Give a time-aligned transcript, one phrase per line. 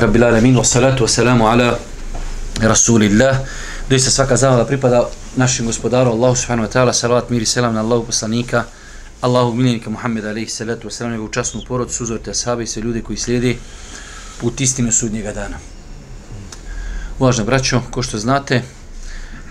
[0.00, 1.78] Alhamdulillah, rabbil alamin, wa salatu wa salamu ala
[2.60, 3.44] rasulillah.
[3.88, 5.04] Doista svaka zahvala pripada
[5.36, 8.64] našim gospodaru Allahu subhanahu wa ta'ala, salavat, mir i selam na Allahu poslanika,
[9.20, 13.02] Allahu miljenika Muhammed alaihi salatu wa salam, njegovu časnu porod, suzorite ashabi i sve ljude
[13.02, 13.58] koji slijedi
[14.40, 15.58] put istinu sudnjega dana.
[17.18, 18.62] Uvažno braćo, ko što znate,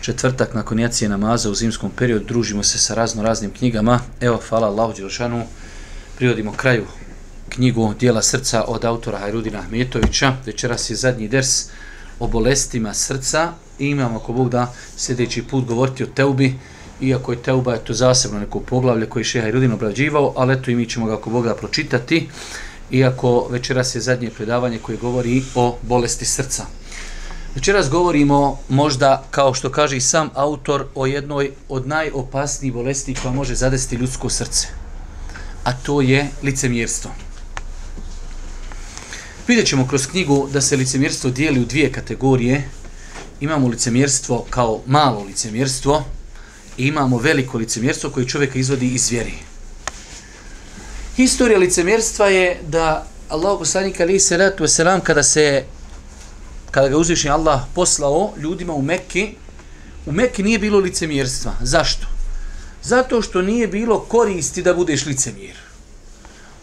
[0.01, 3.99] četvrtak nakon jacije namaza u zimskom periodu družimo se sa razno raznim knjigama.
[4.21, 5.45] Evo, hvala Allahu Đelšanu,
[6.17, 6.85] privodimo kraju
[7.59, 10.33] knjigu Dijela srca od autora Hajrudina Ahmetovića.
[10.45, 11.65] Večeras je zadnji ders
[12.19, 16.55] o bolestima srca i imamo, ako Bog da, sljedeći put govoriti o Teubi,
[17.01, 20.75] iako je Teuba je to zasebno neko poglavlje koji je Hajrudin obrađivao, ali eto i
[20.75, 22.29] mi ćemo ga, ako Bog da, pročitati,
[22.91, 26.65] iako večeras je zadnje predavanje koje govori o bolesti srca.
[27.55, 33.33] Večeras govorimo možda, kao što kaže i sam autor, o jednoj od najopasnijih bolesti koja
[33.33, 34.67] može zadesti ljudsko srce.
[35.63, 37.28] A to je licemjerstvo.
[39.49, 42.69] Vidjet ćemo kroz knjigu da se licemjerstvo dijeli u dvije kategorije.
[43.39, 46.05] Imamo licemjerstvo kao malo licemjerstvo
[46.77, 49.33] i imamo veliko licemjerstvo koje čovjeka izvodi iz vjeri.
[51.15, 55.63] Historija licemjerstva je da Allah poslanik ali se ratu selam kada se
[56.71, 59.33] kada ga uzvišnji Allah poslao ljudima u Mekki,
[60.05, 61.53] u Mekki nije bilo licemjerstva.
[61.61, 62.07] Zašto?
[62.83, 65.68] Zato što nije bilo koristi da budeš licemjer.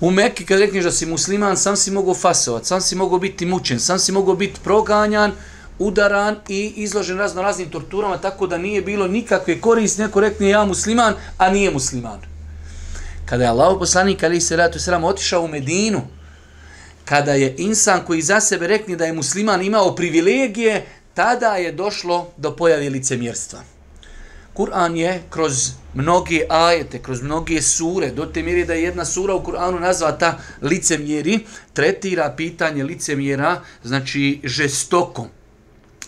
[0.00, 3.46] U Mekke kad rekneš da si musliman, sam si mogao fasovat, sam si mogao biti
[3.46, 5.32] mučen, sam si mogao biti proganjan,
[5.78, 10.02] udaran i izložen razno raznim torturama, tako da nije bilo nikakve koriste.
[10.02, 12.20] neko rekne ja musliman, a nije musliman.
[13.24, 16.02] Kada je Allah poslanik ali se ratu sram otišao u Medinu,
[17.04, 22.32] kada je insan koji za sebe rekne da je musliman imao privilegije, tada je došlo
[22.36, 23.75] do pojave licemjerstva.
[24.56, 29.34] Kur'an je kroz mnoge ajete, kroz mnoge sure, do te mjere da je jedna sura
[29.34, 31.40] u Kur'anu nazvata licemjeri,
[31.72, 35.26] tretira pitanje licemjera, znači žestoko.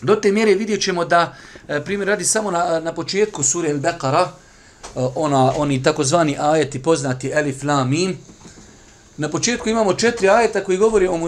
[0.01, 1.35] Do te mjere vidjet ćemo da,
[1.67, 4.29] e, primjer radi samo na, na početku sure El-Bekara, e,
[5.15, 8.17] ona, oni takozvani ajeti poznati Elif, Lam, Mim,
[9.17, 11.19] na početku imamo četiri ajeta koji govori o e,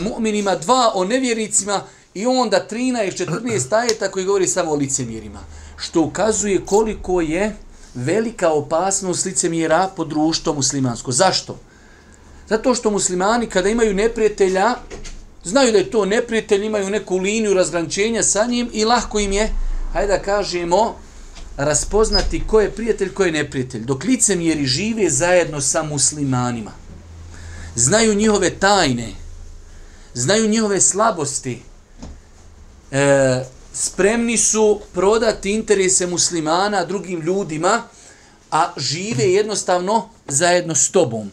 [0.00, 1.82] mu'minima, dva o nevjericima
[2.14, 5.40] i onda 13 14 ajeta koji govori samo o licemjerima
[5.80, 7.56] što ukazuje koliko je
[7.94, 11.12] velika opasnost licemjera po društvo muslimansko.
[11.12, 11.58] Zašto?
[12.48, 14.74] Zato što muslimani kada imaju neprijatelja,
[15.44, 19.48] znaju da je to neprijatelj, imaju neku liniju razgrančenja sa njim i lahko im je,
[19.92, 20.96] hajde da kažemo,
[21.56, 23.84] raspoznati ko je prijatelj, ko je neprijatelj.
[23.84, 26.72] Dok licemjeri žive zajedno sa muslimanima,
[27.74, 29.08] znaju njihove tajne,
[30.14, 31.62] znaju njihove slabosti,
[32.90, 37.82] e, spremni su prodati interese muslimana drugim ljudima,
[38.50, 41.30] a žive jednostavno zajedno s tobom.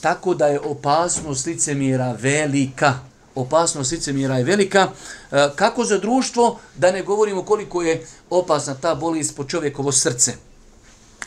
[0.00, 2.94] Tako da je opasnost licemjera velika.
[3.34, 4.88] Opasnost licemjera je velika.
[5.32, 10.32] E, kako za društvo, da ne govorimo koliko je opasna ta bolest po čovjekovo srce.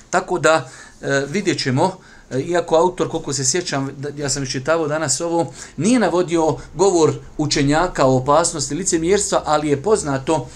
[0.09, 0.69] Tako da
[1.01, 1.97] e, vidjet ćemo,
[2.31, 8.05] E, iako autor, koliko se sjećam, ja sam iščitavao danas ovo, nije navodio govor učenjaka
[8.05, 10.47] o opasnosti licemjerstva, ali je poznato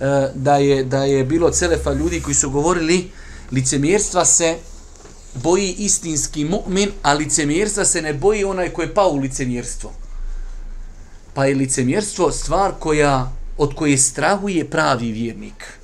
[0.00, 3.10] e, da je, da je bilo celefa ljudi koji su govorili
[3.52, 4.56] licemjerstva se
[5.34, 9.92] boji istinski mu'min, a licemjerstva se ne boji onaj koji je pao u licemjerstvo.
[11.34, 15.79] Pa je licemjerstvo stvar koja, od koje strahuje pravi vjernik.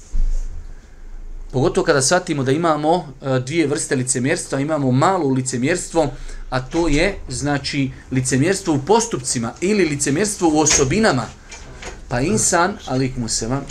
[1.53, 6.07] Pogotovo kada shvatimo da imamo e, dvije vrste licemjerstva, imamo malo licemjerstvo,
[6.51, 11.27] a to je znači licemjerstvo u postupcima ili licemjerstvo u osobinama.
[12.09, 13.67] Pa insan, alik mu se vam,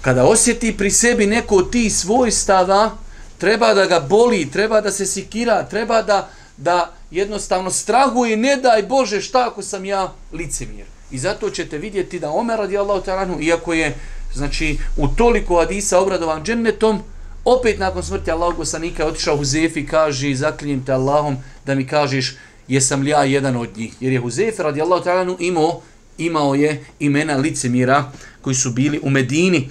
[0.00, 2.90] kada osjeti pri sebi neko od tih svojstava,
[3.38, 8.82] treba da ga boli, treba da se sikira, treba da, da jednostavno strahuje, ne daj
[8.82, 10.86] Bože šta ako sam ja licemjer.
[11.10, 13.94] I zato ćete vidjeti da Omer radijallahu ta'ala, iako je
[14.34, 17.00] znači u toliko hadisa obradovan džennetom,
[17.44, 21.36] opet nakon smrti Allahog poslanika otišao Huzefi i kaže, zaklinjem te Allahom
[21.66, 22.36] da mi kažeš
[22.68, 23.94] jesam li ja jedan od njih.
[24.00, 25.80] Jer je Huzefi radijallahu ta'ala imao,
[26.18, 29.70] imao je imena licemira koji su bili u Medini.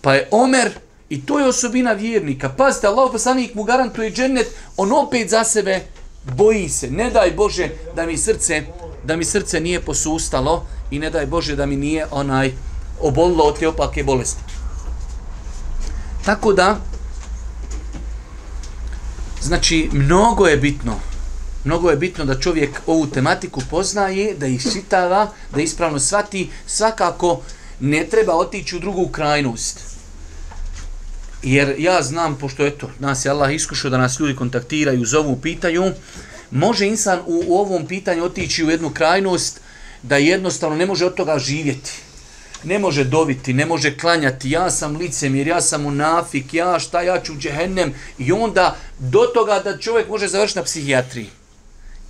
[0.00, 0.70] Pa je Omer,
[1.08, 5.80] i to je osobina vjernika, pazite, Allahog poslanik mu garantuje džennet, on opet za sebe
[6.36, 6.90] boji se.
[6.90, 8.62] Ne daj Bože da mi srce
[9.04, 12.52] da mi srce nije posustalo i ne daj Bože da mi nije onaj
[13.00, 14.42] obolila od te opake bolesti.
[16.24, 16.80] Tako da,
[19.42, 21.00] znači, mnogo je bitno,
[21.64, 27.40] mnogo je bitno da čovjek ovu tematiku poznaje, da ih čitava, da ispravno svati, svakako
[27.80, 29.80] ne treba otići u drugu krajnost.
[31.42, 35.92] Jer ja znam, pošto eto, nas je Allah iskušao da nas ljudi kontaktiraju, zovu, pitaju,
[36.50, 39.60] može insan u, u ovom pitanju otići u jednu krajnost,
[40.02, 42.05] da jednostavno ne može od toga živjeti.
[42.64, 47.20] Ne može doviti, ne može klanjati, ja sam licemir, ja sam unafik, ja šta, ja
[47.20, 47.94] ću džehennem.
[48.18, 51.30] I onda do toga da čovjek može završiti na psihijatriji.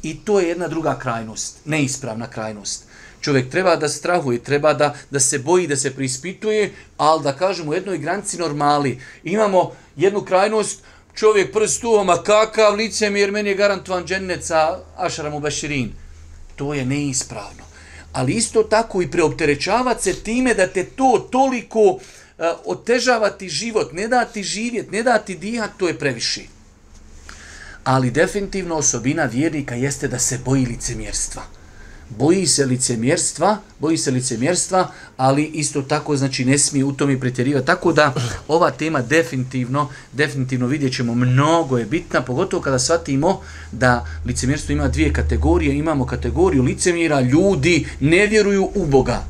[0.02, 2.84] I to je jedna druga krajnost, neispravna krajnost.
[3.20, 7.70] Čovjek treba da strahuje, treba da, da se boji, da se prispituje, ali da kažemo
[7.70, 9.00] u jednoj granici normali.
[9.24, 10.82] Imamo jednu krajnost,
[11.14, 15.92] čovjek prst tu, ma kakav licem, jer meni je garantovan dženneca Ašara Baširin.
[16.56, 17.66] To je neispravno.
[18.16, 23.92] Ali isto tako i preopterećavati se time da te to toliko e, uh, otežavati život,
[23.92, 26.42] ne dati živjet, ne dati dihat, to je previše.
[27.84, 31.42] Ali definitivno osobina vjernika jeste da se boji licemjerstva
[32.08, 37.66] boji se licemjerstva, boji se licemjerstva, ali isto tako znači ne smije u tome pretjerivati.
[37.66, 38.14] Tako da
[38.48, 43.40] ova tema definitivno, definitivno vidjet ćemo, mnogo je bitna, pogotovo kada shvatimo
[43.72, 45.78] da licemjerstvo ima dvije kategorije.
[45.78, 49.24] Imamo kategoriju licemjera, ljudi ne vjeruju u Boga.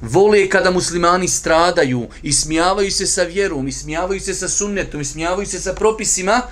[0.00, 5.72] Vole kada muslimani stradaju, ismijavaju se sa vjerom, ismijavaju se sa sunnetom, ismijavaju se sa
[5.72, 6.42] propisima,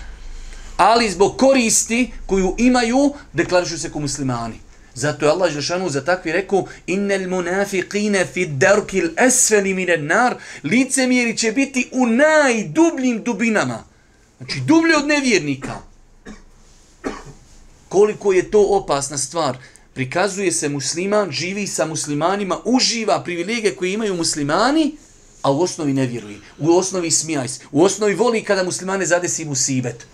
[0.77, 4.72] ali zbog koristi koju imaju, deklarišu se ko muslimani.
[4.95, 11.37] Zato je Allah Žešanu za takvi rekao Innel munafiqine fi darkil esfeli mine nar Licemjeri
[11.37, 13.85] će biti u najdubljim dubinama.
[14.39, 15.79] Znači dublje od nevjernika.
[17.89, 19.57] Koliko je to opasna stvar.
[19.95, 24.97] Prikazuje se musliman, živi sa muslimanima, uživa privilegije koje imaju muslimani,
[25.43, 26.39] a u osnovi ne vjeruje.
[26.59, 27.61] U osnovi smijaj se.
[27.73, 30.07] U osnovi voli kada muslimane zadesi musibet.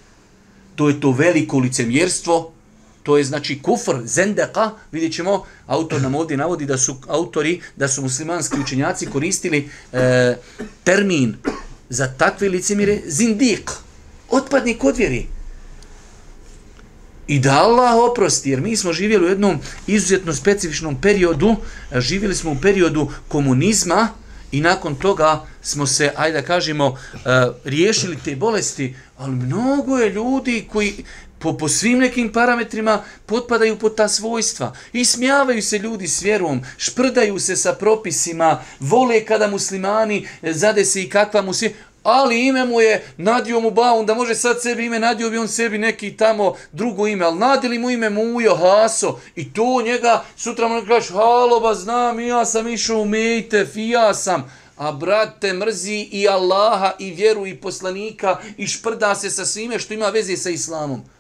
[0.77, 2.53] To je to veliko licemjerstvo,
[3.09, 7.89] to je znači kufr, zendeka, vidjet ćemo, autor nam ovdje navodi da su autori, da
[7.89, 10.37] su muslimanski učenjaci koristili e,
[10.85, 11.37] termin
[11.89, 13.71] za takve licemire, zindik,
[14.31, 15.27] otpadnik od vjeri.
[17.27, 21.57] I da Allah oprosti, jer mi smo živjeli u jednom izuzetno specifičnom periodu,
[21.91, 24.09] e, živjeli smo u periodu komunizma
[24.53, 27.19] i nakon toga smo se, ajde da kažemo, e,
[27.65, 31.05] riješili te bolesti, ali mnogo je ljudi koji,
[31.39, 34.73] po, po svim nekim parametrima potpadaju pod ta svojstva.
[34.93, 40.85] I smijavaju se ljudi s vjerom, šprdaju se sa propisima, vole kada muslimani e, zade
[40.85, 41.73] se i kakva mu se...
[42.03, 45.49] Ali ime mu je nadio mu baun, da može sad sebi ime, nadio bi on
[45.49, 50.69] sebi neki tamo drugo ime, ali nadili mu ime Mujo, Haso, i to njega sutra
[50.69, 56.09] mu kažeš, halo, ba znam, ja sam išao u Mejte, ja sam, a brate mrzi
[56.13, 60.51] i Allaha, i vjeru, i poslanika, i šprda se sa svime što ima veze sa
[60.51, 61.18] Islamom.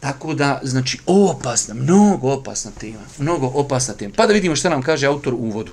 [0.00, 4.14] Tako da, znači, opasna, mnogo opasna tema, mnogo opasna tema.
[4.16, 5.72] Pa da vidimo šta nam kaže autor u uvodu.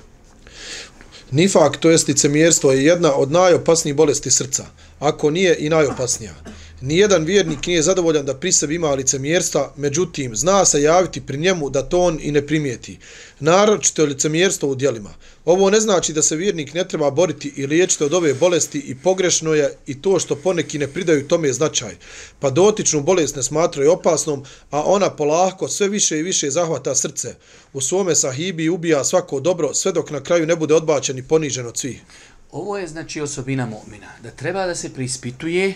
[1.30, 4.64] Nifak, to jest licemjerstvo, je jedna od najopasnijih bolesti srca,
[4.98, 6.34] ako nije i najopasnija.
[6.84, 11.70] Nijedan vjernik nije zadovoljan da pri sebi ima licemjerstva, međutim, zna se javiti pri njemu
[11.70, 12.98] da to on i ne primijeti.
[13.40, 15.14] Naročito je licemjerstvo u dijelima.
[15.44, 18.94] Ovo ne znači da se vjernik ne treba boriti i liječiti od ove bolesti i
[18.94, 21.96] pogrešno je i to što poneki ne pridaju tome značaj.
[22.40, 27.34] Pa dotičnu bolest ne smatraju opasnom, a ona polahko sve više i više zahvata srce.
[27.72, 31.66] U svome sahibi ubija svako dobro sve dok na kraju ne bude odbačen i ponižen
[31.66, 32.00] od svih.
[32.52, 35.74] Ovo je znači osobina mu'mina, da treba da se prispituje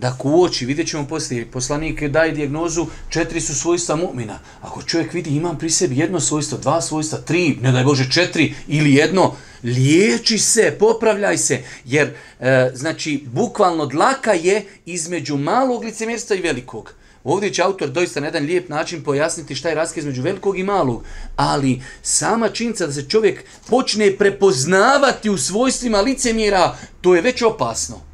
[0.00, 4.38] da kuoči, vidjet ćemo poslije, poslanik daje dijagnozu, četiri su svojstva mu'mina.
[4.62, 8.54] Ako čovjek vidi imam pri sebi jedno svojstvo, dva svojstva, tri, ne daj Bože četiri
[8.68, 12.08] ili jedno, liječi se, popravljaj se, jer
[12.40, 16.94] e, znači bukvalno dlaka je između malog licemjerstva i velikog.
[17.24, 20.62] Ovdje će autor doista na jedan lijep način pojasniti šta je razlika između velikog i
[20.62, 21.04] malog,
[21.36, 28.09] ali sama činjenica da se čovjek počne prepoznavati u svojstvima licemjera, to je već opasno.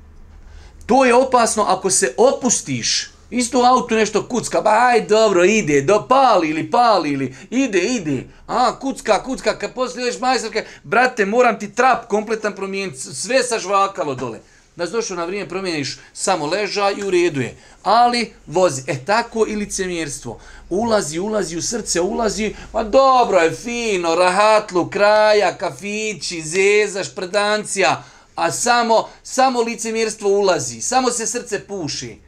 [0.87, 3.11] To je opasno ako se opustiš.
[3.31, 7.79] Isto u autu nešto kucka, ba aj dobro, ide, do pali ili pali ili ide,
[7.79, 8.25] ide.
[8.47, 13.59] A, kucka, kucka, kad posliješ majstorka, majstorke, brate, moram ti trap kompletan promijeniti, sve sa
[13.59, 14.41] žvakalo dole.
[14.77, 17.57] Da si došao na vrijeme, promijeniš samo leža i u redu je.
[17.83, 18.83] Ali vozi.
[18.87, 20.39] E tako i licemjerstvo.
[20.71, 28.03] Ulazi, ulazi u srce, ulazi, ma dobro je, fino, rahatlu, kraja, kafići, zeza, šprdancija,
[28.37, 32.19] a samo, samo licemjerstvo ulazi, samo se srce puši.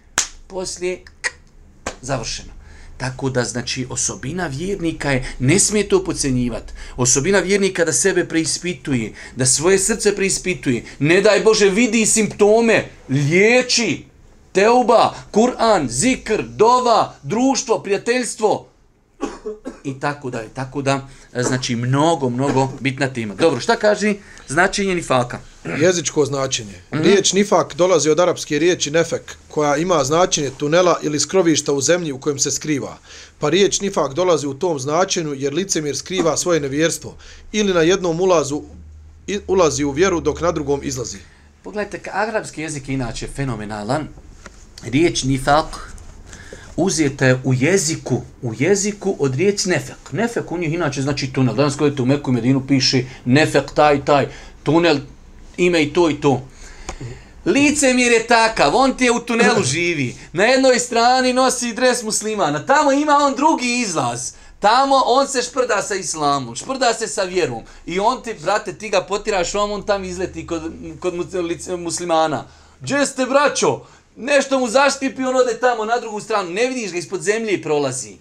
[0.47, 1.03] Poslije,
[2.03, 2.59] završeno.
[2.97, 6.73] Tako da, znači, osobina vjernika je, ne smije to pocenjivati.
[6.97, 10.85] Osobina vjernika da sebe preispituje, da svoje srce preispituje.
[10.99, 14.05] Ne daj Bože, vidi simptome, liječi,
[14.53, 18.68] teuba, Kur'an, zikr, dova, društvo, prijateljstvo
[19.85, 20.49] i tako da je.
[20.55, 23.35] Tako da, e, znači, mnogo, mnogo bitna tema.
[23.35, 24.15] Dobro, šta kaže
[24.49, 25.39] značenje nifaka?
[25.81, 26.75] Jezičko značenje.
[26.91, 27.03] -hmm.
[27.03, 32.13] Riječ nifak dolazi od arapske riječi nefek, koja ima značenje tunela ili skrovišta u zemlji
[32.13, 32.99] u kojem se skriva.
[33.39, 37.17] Pa riječ nifak dolazi u tom značenju jer licemir skriva svoje nevjerstvo
[37.53, 38.63] ili na jednom ulazu
[39.47, 41.19] ulazi u vjeru dok na drugom izlazi.
[41.63, 44.09] Pogledajte, arapski jezik je inače fenomenalan.
[44.83, 45.93] Riječ nifak
[46.79, 50.13] uzete u jeziku, u jeziku od riječ nefek.
[50.13, 51.55] Nefek u njih inače znači tunel.
[51.55, 54.27] Danas gledajte u Meku Medinu piše nefek taj, taj,
[54.63, 54.99] tunel,
[55.57, 56.43] ime i to i to.
[57.47, 60.17] Lice mir je takav, on ti je u tunelu živi.
[60.33, 64.33] Na jednoj strani nosi dres muslimana, tamo ima on drugi izlaz.
[64.61, 67.63] Tamo on se šprda sa islamom, šprda se sa vjerom.
[67.87, 71.15] I on ti, brate, ti ga potiraš, on tam izleti kod, kod
[71.79, 72.45] muslimana.
[72.81, 73.81] Gdje ste, braćo?
[74.19, 77.63] Nešto mu zaštipi, on ode tamo na drugu stranu, ne vidiš ga ispod zemlje i
[77.63, 78.17] prolazi.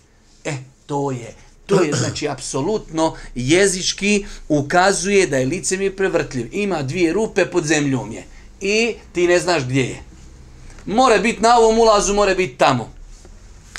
[0.46, 0.54] E,
[0.86, 1.36] to je,
[1.66, 6.50] to je znači apsolutno jezički ukazuje da je lice mi prevrtljiv.
[6.52, 8.24] Ima dvije rupe pod zemljom je
[8.62, 10.00] i ti ne znaš gdje je.
[10.86, 12.92] More biti na ovom ulazu, more biti tamo.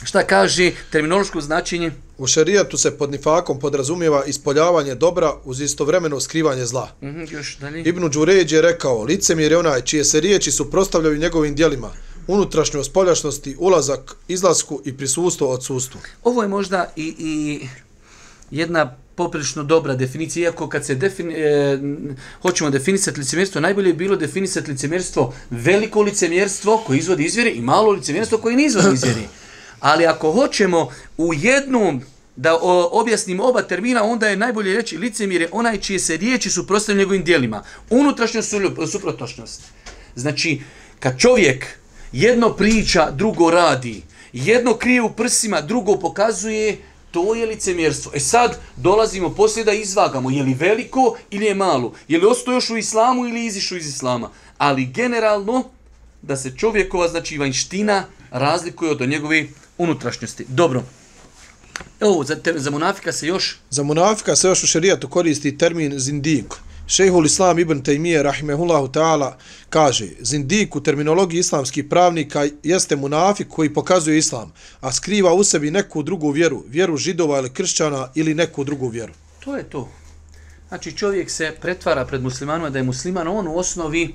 [0.04, 1.92] Šta kaže terminološko značenje?
[2.18, 6.88] U šerijatu se pod nifakom podrazumijeva ispoljavanje dobra uz istovremeno skrivanje zla.
[7.02, 7.82] Mm -hmm, još dalje.
[7.82, 11.92] Ibn Đuređ je rekao, licemir je onaj čije se riječi suprostavljaju njegovim dijelima,
[12.28, 16.00] unutrašnjoj spoljašnosti, ulazak, izlasku i prisustvo odsustvu.
[16.24, 17.68] Ovo je možda i, i
[18.50, 21.78] jedna poprilično dobra definicija, iako kad se defini, e,
[22.42, 27.90] hoćemo definisati licemjerstvo, najbolje je bilo definisati licemjerstvo veliko licemjerstvo koje izvodi izvjeri i malo
[27.90, 29.28] licemjerstvo koje ne izvodi izvjeri.
[29.80, 32.02] Ali ako hoćemo u jednom
[32.36, 36.50] da o, objasnimo oba termina, onda je najbolje reći licemjer je onaj čije se riječi
[36.50, 37.62] suprostavljaju njegovim dijelima.
[37.90, 39.62] Unutrašnjost su suprotnošnost.
[40.14, 40.60] Znači,
[41.00, 41.66] kad čovjek
[42.12, 46.78] jedno priča, drugo radi, jedno krije u prsima, drugo pokazuje,
[47.10, 48.12] to je licemjerstvo.
[48.14, 52.54] E sad dolazimo poslije da izvagamo, je li veliko ili je malo, je li ostao
[52.54, 54.30] još u islamu ili izišao iz islama.
[54.58, 55.64] Ali generalno,
[56.22, 59.46] da se čovjekova, znači vanština, razlikuje od njegove
[59.78, 60.44] unutrašnjosti.
[60.48, 60.82] Dobro.
[62.00, 63.56] Evo, za, te, za munafika se još...
[63.70, 66.54] Za munafika se još u šerijatu koristi termin zindik.
[66.88, 69.36] Šejhul Islam ibn Taymiye rahimehullahu ta'ala
[69.70, 75.70] kaže, zindik u terminologiji islamskih pravnika jeste munafik koji pokazuje islam, a skriva u sebi
[75.70, 79.12] neku drugu vjeru, vjeru židova ili kršćana ili neku drugu vjeru.
[79.44, 79.88] To je to.
[80.68, 84.14] Znači čovjek se pretvara pred muslimanima da je musliman, on u osnovi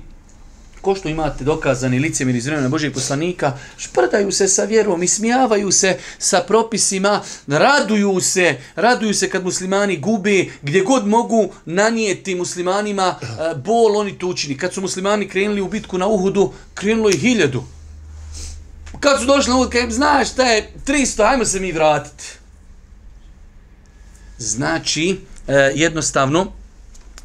[0.84, 5.98] ko što imate dokazani licemir iz vremena Božeg poslanika, šprdaju se sa vjerom, ismijavaju se
[6.18, 13.60] sa propisima, raduju se, raduju se kad muslimani gube, gdje god mogu nanijeti muslimanima uh,
[13.62, 14.58] bol, oni to učini.
[14.58, 17.64] Kad su muslimani krenuli u bitku na Uhudu, krenulo je hiljadu.
[19.00, 22.24] Kad su došli na Uhudu, kaj, znaš šta je, 300, ajmo se mi vratiti.
[24.38, 26.52] Znači, uh, jednostavno,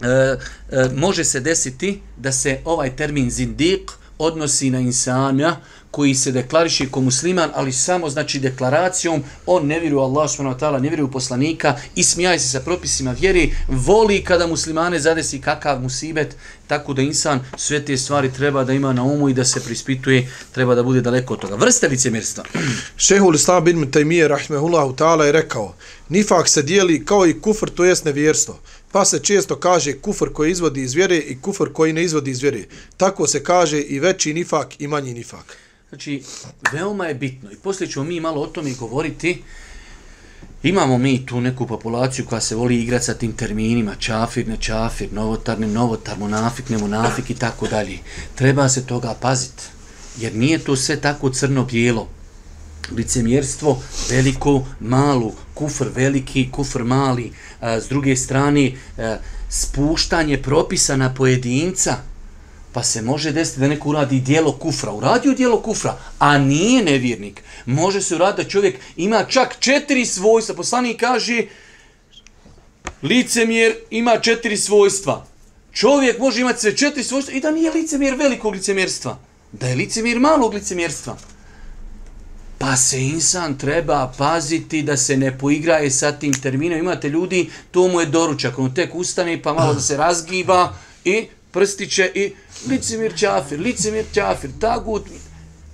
[0.02, 5.58] e, e, može se desiti da se ovaj termin zindik odnosi na insana
[5.92, 10.60] koji se deklariše kao musliman, ali samo znači deklaracijom, on ne vjeruje Allah subhanahu wa
[10.60, 15.42] ta'ala, ne vjeruje u poslanika, i smijaje se sa propisima vjeri, voli kada muslimane zadesi
[15.42, 16.36] kakav musibet,
[16.68, 20.30] tako da insan sve te stvari treba da ima na umu i da se prispituje,
[20.52, 21.56] treba da bude daleko od toga.
[21.56, 22.44] Vrste licemjerstva.
[22.98, 25.76] Šehul Islam bin Taymiye, rahmehullahu ta'ala, je rekao,
[26.10, 28.60] nifak se dijeli kao i kufr, to jest nevjerstvo.
[28.92, 32.42] Pa se često kaže kufr koji izvodi iz vjere i kufr koji ne izvodi iz
[32.42, 32.64] vjere.
[32.98, 35.58] Tako se kaže i veći nifak i manji nifak.
[35.90, 36.24] Znači,
[36.72, 37.52] veoma je bitno.
[37.52, 39.44] I poslije ćemo mi malo o tome govoriti.
[40.64, 43.96] Imamo mi tu neku populaciju koja se voli igrati sa tim terminima.
[43.96, 47.98] Čafir, ne čafir, novotar, ne novotar, monafik, ne monafik i tako dalje.
[48.36, 49.64] Treba se toga paziti.
[50.18, 52.08] Jer nije to sve tako crno-bijelo
[52.92, 59.18] licemjerstvo veliko, malo, kufr veliki, kufr mali, a, s druge strane a,
[59.50, 61.96] spuštanje propisa na pojedinca,
[62.74, 67.44] pa se može desiti da neko uradi dijelo kufra, uradio dijelo kufra, a nije nevjernik.
[67.66, 71.46] Može se uraditi da čovjek ima čak četiri svojstva, poslani kaže
[73.02, 75.26] licemjer ima četiri svojstva.
[75.74, 79.18] Čovjek može imati sve četiri svojstva i da nije licemjer velikog licemjerstva,
[79.52, 81.18] da je licemjer malog licemjerstva.
[82.60, 86.80] Pa se insan treba paziti da se ne poigraje sa tim terminom.
[86.80, 90.74] Imate ljudi, to mu je doručak, on tek ustane pa malo da se razgiba
[91.06, 92.34] i prstiće i
[92.68, 95.08] licimir čafir, licimir čafir, tagut.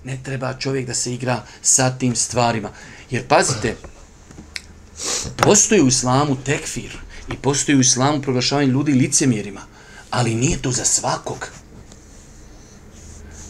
[0.03, 2.69] Ne treba čovjek da se igra sa tim stvarima.
[3.09, 3.75] Jer pazite,
[5.37, 6.97] postoji u islamu tekfir
[7.33, 9.61] i postoji u islamu proglašavanje ljudi licemirima,
[10.09, 11.47] ali nije to za svakog.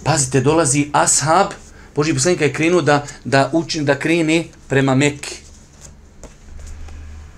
[0.04, 1.48] Pazite, dolazi ashab,
[1.96, 5.36] Boži poslanik je krenuo da, da učin da krene prema Mekke.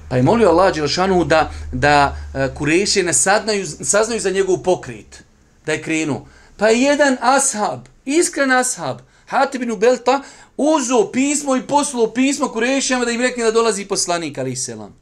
[0.10, 4.58] Pa je molio Allah Đelšanu da, da e, uh, Kureše ne saznaju, saznaju za njegov
[4.64, 5.24] pokrit,
[5.66, 6.28] da je krenuo.
[6.58, 8.98] Pa je jedan ashab, iskren ashab,
[9.28, 10.22] Hatib ibn Belta,
[10.58, 14.96] uzo pismo i poslao pismo Kurešijama da im rekne da dolazi poslanik, ali selam.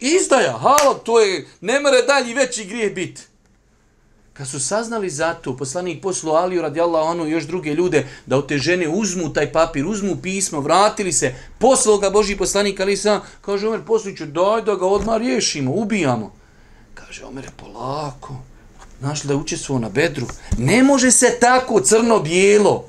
[0.00, 3.22] Izdaja, halo, to je, ne mre dalji veći grijeh biti.
[4.36, 8.36] Kad su saznali za to, poslanik poslu Aliju radijallahu anu i još druge ljude da
[8.36, 12.96] od te žene uzmu taj papir, uzmu pismo, vratili se, poslao ga Boži poslanik Ali
[12.96, 16.32] sam, kaže Omer, posliću, daj da ga odmah riješimo, ubijamo.
[16.94, 18.34] Kaže Omer, polako,
[19.00, 20.26] znaš li da je učestvovao na bedru?
[20.58, 22.84] Ne može se tako crno-bijelo.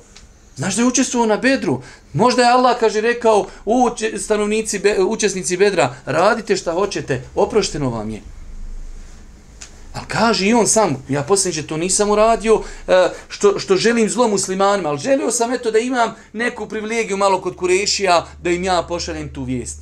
[0.56, 1.82] Znaš da je učestvovao na bedru?
[2.12, 8.22] Možda je Allah, kaže, rekao, u stanovnici, učesnici bedra, radite šta hoćete, oprošteno vam je.
[9.92, 14.28] Ali kaže i on sam, ja posljednje to nisam uradio e, što, što želim zlo
[14.28, 18.84] muslimanima, ali želio sam eto da imam neku privilegiju malo kod Kurešija da im ja
[18.88, 19.80] pošaljem tu vijest.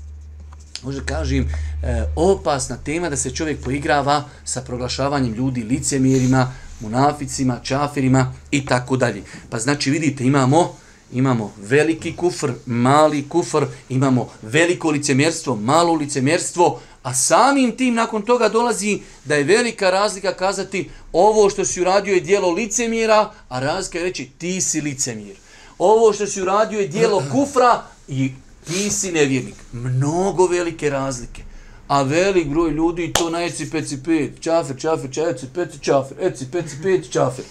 [0.83, 8.33] Možda kažem, e, opasna tema da se čovjek poigrava sa proglašavanjem ljudi licemjerima, munaficima, čafirima
[8.51, 9.23] i tako dalje.
[9.51, 10.75] Pa znači vidite imamo
[11.13, 18.49] imamo veliki kufr, mali kufr, imamo veliko licemjerstvo, malo licemjerstvo, A samim tim nakon toga
[18.49, 23.99] dolazi da je velika razlika kazati ovo što si uradio je dijelo licemira, a razlika
[23.99, 25.37] je reći ti si licemir.
[25.79, 28.33] Ovo što si uradio je dijelo kufra i
[28.67, 29.55] ti si nevjernik.
[29.73, 31.43] Mnogo velike razlike.
[31.89, 36.17] A velik broj ljudi to na eci peci pet, čafer, čafer, čafer, eci peci čafer,
[36.21, 37.45] eci peci pet, čafer.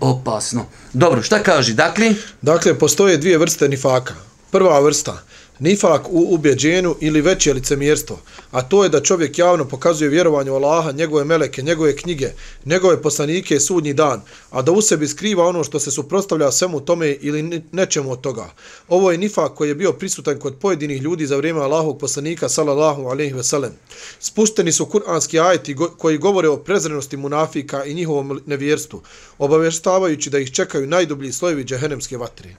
[0.00, 0.66] Opasno.
[0.92, 1.74] Dobro, šta kaži?
[1.74, 2.14] Dakle?
[2.40, 4.14] Dakle, postoje dvije vrste nifaka.
[4.50, 5.22] Prva vrsta,
[5.62, 8.18] nifak u ubjeđenju ili veće licemjerstvo,
[8.50, 12.30] a to je da čovjek javno pokazuje vjerovanje u Allaha, njegove meleke, njegove knjige,
[12.64, 17.16] njegove poslanike sudnji dan, a da u sebi skriva ono što se suprostavlja svemu tome
[17.20, 18.50] ili nečemu od toga.
[18.88, 23.02] Ovo je nifak koji je bio prisutan kod pojedinih ljudi za vrijeme Allahog poslanika, sallallahu
[23.02, 23.72] alaihi ve sellem.
[24.20, 29.02] Spušteni su kuranski ajeti koji govore o prezrenosti munafika i njihovom nevjerstvu,
[29.38, 32.56] obavještavajući da ih čekaju najdublji slojevi džehenemske vatre.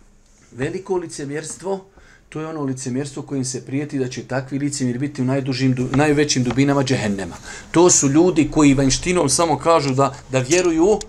[0.52, 1.93] Veliko licemjerstvo
[2.34, 6.44] To je ono licemjerstvo kojim se prijeti da će takvi licemjer biti u najdužim, najvećim
[6.44, 7.36] dubinama džehennema.
[7.72, 11.00] To su ljudi koji vanštinom samo kažu da, da vjeruju,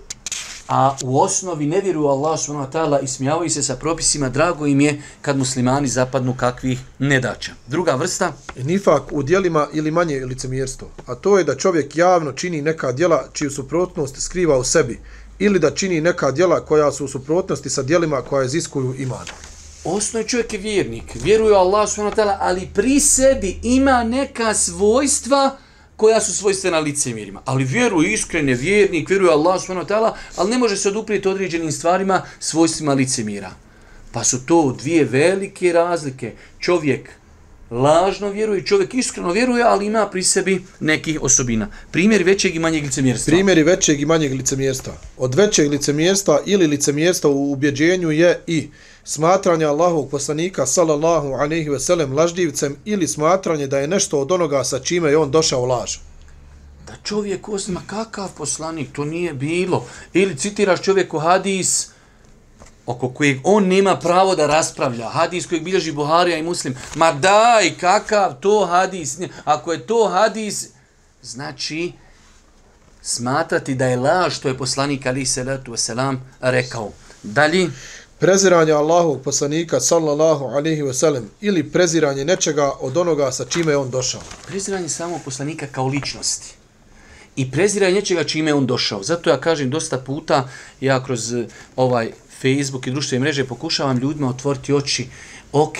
[0.67, 4.29] a u osnovi ne vjeruju Allah subhanahu i smijavaju se sa propisima.
[4.29, 7.51] Drago im je kad muslimani zapadnu kakvih nedača.
[7.67, 8.33] Druga vrsta?
[8.63, 10.87] Nifak u dijelima ili manje licemjerstvo.
[11.05, 14.99] A to je da čovjek javno čini neka dijela čiju suprotnost skriva u sebi
[15.39, 19.54] ili da čini neka dijela koja su u suprotnosti sa dijelima koja iziskuju iman
[19.85, 25.57] osnovni čovjek je vjernik, vjeruje Allah subhanahu wa ali pri sebi ima neka svojstva
[25.95, 27.41] koja su svojstvena licemirima.
[27.45, 32.21] Ali vjeruje iskrene, vjernik, vjeruje Allah subhanahu wa ali ne može se oduprijeti određenim stvarima
[32.39, 33.51] svojstvima licemira.
[34.11, 36.33] Pa su to dvije velike razlike.
[36.59, 37.09] Čovjek
[37.71, 41.67] lažno vjeruje, čovjek iskreno vjeruje, ali ima pri sebi nekih osobina.
[41.91, 43.31] Primjer većeg i manjeg licemjerstva.
[43.31, 44.93] Primjeri većeg i manjeg licemjerstva.
[45.17, 48.67] Od većeg licemjerstva ili licemjerstva u ubjeđenju je i
[49.05, 54.63] smatranje Allahovog poslanika sallallahu alejhi ve sellem lažljivcem ili smatranje da je nešto od onoga
[54.63, 55.97] sa čime je on došao laž.
[56.87, 59.85] Da čovjek uzma kakav poslanik, to nije bilo.
[60.13, 61.87] Ili citiraš čovjeku hadis
[62.85, 65.09] oko kojeg on nema pravo da raspravlja.
[65.09, 66.75] Hadis kojeg bilježi Buharija i Muslim.
[66.95, 69.17] Ma daj, kakav to hadis?
[69.43, 70.67] Ako je to hadis,
[71.21, 71.93] znači
[73.01, 76.91] smatrati da je laž što je poslanik ali se letu selam rekao.
[77.23, 77.69] Dalje
[78.19, 83.77] preziranje Allahovog poslanika sallallahu alaihi ve sellem ili preziranje nečega od onoga sa čime je
[83.77, 84.21] on došao.
[84.47, 86.53] Preziranje samo poslanika kao ličnosti.
[87.35, 89.03] I preziranje nečega čime je on došao.
[89.03, 90.49] Zato ja kažem dosta puta,
[90.81, 95.07] ja kroz eh, ovaj Facebook i društvene mreže pokušavam ljudima otvoriti oči.
[95.51, 95.77] Ok,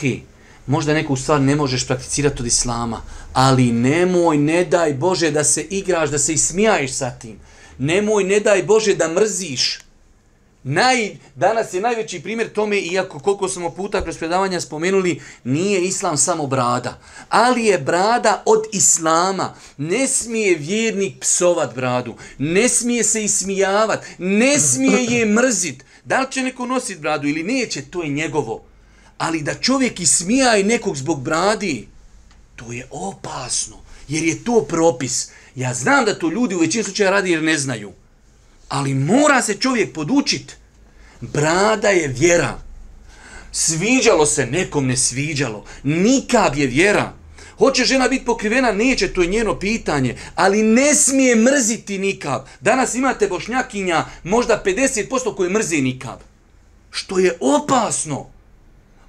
[0.68, 3.02] možda neku stvar ne možeš prakticirati od Islama,
[3.34, 7.40] ali nemoj, ne daj Bože da se igraš, da se ismijaješ sa tim.
[7.78, 9.85] Nemoj, ne daj Bože da mrziš.
[10.68, 16.18] Naj, danas je najveći primjer tome, iako koliko smo puta kroz predavanja spomenuli, nije islam
[16.18, 17.00] samo brada.
[17.30, 19.56] Ali je brada od islama.
[19.78, 22.16] Ne smije vjernik psovat bradu.
[22.38, 24.06] Ne smije se ismijavat.
[24.18, 25.86] Ne smije je mrzit.
[26.06, 28.64] Da li će neko nosit bradu ili neće, to je njegovo.
[29.18, 31.88] Ali da čovjek ismija i nekog zbog bradi,
[32.56, 33.78] to je opasno.
[34.08, 35.30] Jer je to propis.
[35.56, 37.94] Ja znam da to ljudi u većini slučaja radi jer ne znaju.
[38.70, 40.58] Ali mora se čovjek podučit.
[41.22, 42.60] Brada je vjera.
[43.52, 45.66] Sviđalo se, nekom ne sviđalo.
[45.84, 47.14] Nikab je vjera.
[47.58, 50.18] Hoće žena biti pokrivena, neće, to je njeno pitanje.
[50.36, 52.42] Ali ne smije mrziti nikab.
[52.62, 56.20] Danas imate bošnjakinja, možda 50% koje mrze nikab.
[56.92, 58.30] Što je opasno.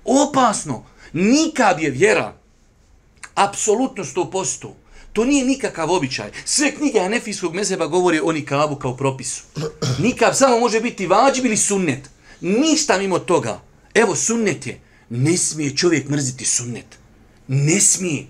[0.04, 0.84] Opasno.
[1.12, 2.34] Nikab je vjera.
[3.34, 4.70] Apsolutno 100%.
[5.16, 6.30] To nije nikakav običaj.
[6.44, 9.42] Sve knjige Hanefijskog mezeba govori o nikabu kao propisu.
[9.98, 12.10] Nikab samo može biti vađib ili sunnet.
[12.40, 13.60] Ništa mimo toga.
[13.94, 14.80] Evo, sunnet je.
[15.10, 16.86] Ne smije čovjek mrziti sunnet.
[17.48, 18.26] Ne smije.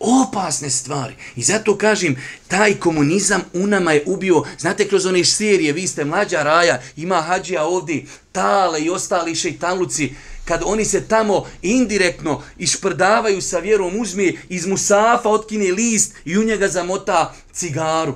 [0.00, 1.14] Opasne stvari.
[1.36, 2.16] I zato kažem,
[2.48, 7.22] taj komunizam u nama je ubio, znate, kroz one serije, vi ste mlađa raja, ima
[7.22, 10.14] hađija ovdje, tale i ostali šeitanluci,
[10.48, 16.44] kad oni se tamo indirektno išprdavaju sa vjerom, uzme iz musafa, otkine list i u
[16.44, 18.14] njega zamota cigaru.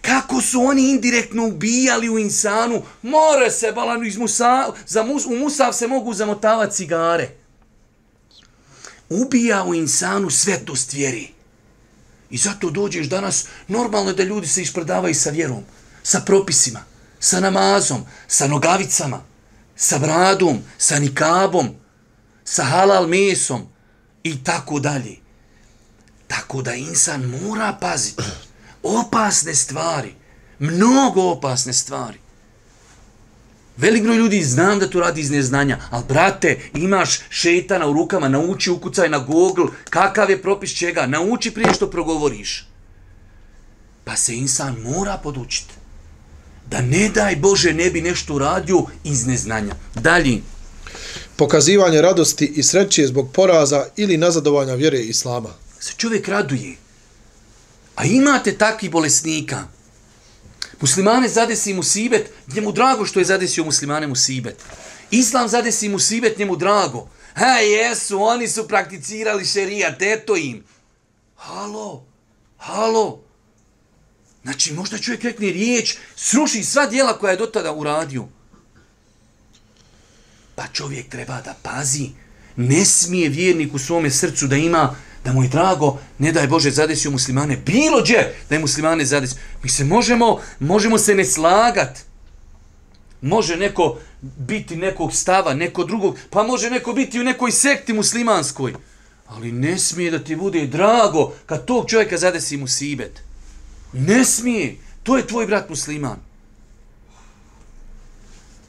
[0.00, 2.82] Kako su oni indirektno ubijali u insanu?
[3.02, 7.28] More se, balanu, iz musafa, za mus, u musaf se mogu zamotavati cigare.
[9.08, 11.28] Ubija u insanu svetost vjeri.
[12.30, 15.62] I zato dođeš danas, normalno da ljudi se išprdavaju sa vjerom,
[16.02, 16.84] sa propisima,
[17.20, 19.33] sa namazom, sa nogavicama
[19.76, 21.74] sa bradom, sa nikabom,
[22.44, 23.66] sa halal mesom
[24.22, 25.16] i tako dalje.
[26.26, 28.22] Tako da insan mora paziti.
[28.82, 30.14] Opasne stvari.
[30.58, 32.18] Mnogo opasne stvari.
[33.76, 38.28] Velik broj ljudi znam da to radi iz neznanja, ali brate, imaš šetana u rukama,
[38.28, 42.68] nauči ukucaj na Google kakav je propis čega, nauči prije što progovoriš.
[44.04, 45.74] Pa se insan mora podučiti
[46.66, 49.74] da ne daj Bože ne bi nešto uradio iz neznanja.
[49.94, 50.38] Dalje.
[51.36, 55.48] Pokazivanje radosti i sreće zbog poraza ili nazadovanja vjere Islama.
[55.80, 56.76] Se čovjek raduje.
[57.96, 59.64] A imate takvi bolesnika.
[60.80, 64.56] Muslimane zadesi mu sibet, njemu drago što je zadesio muslimane mu sibet.
[65.10, 67.08] Islam zadesi mu sibet, njemu drago.
[67.34, 70.64] Ha, jesu, oni su prakticirali šerijat, eto im.
[71.36, 72.04] Halo,
[72.56, 73.23] halo,
[74.44, 78.24] Znači, možda čovjek rekne riječ, sruši sva dijela koja je do tada uradio.
[80.54, 82.08] Pa čovjek treba da pazi.
[82.56, 86.70] Ne smije vjernik u svome srcu da ima, da mu je drago, ne daj Bože,
[86.70, 87.56] zadesio muslimane.
[87.56, 89.38] Bilo gdje da je muslimane zadesio.
[89.62, 91.98] Mi se možemo, možemo se ne slagat.
[93.20, 98.74] Može neko biti nekog stava, neko drugog, pa može neko biti u nekoj sekti muslimanskoj.
[99.26, 103.23] Ali ne smije da ti bude drago kad tog čovjeka zadesi musibet.
[103.94, 104.76] Ne smije.
[105.02, 106.16] To je tvoj brat musliman.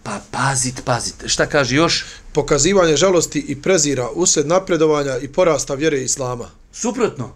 [0.03, 1.15] Pa pazit, pazit.
[1.25, 2.05] Šta kaže još?
[2.33, 6.49] Pokazivanje žalosti i prezira usred napredovanja i porasta vjere Islama.
[6.71, 7.35] Suprotno.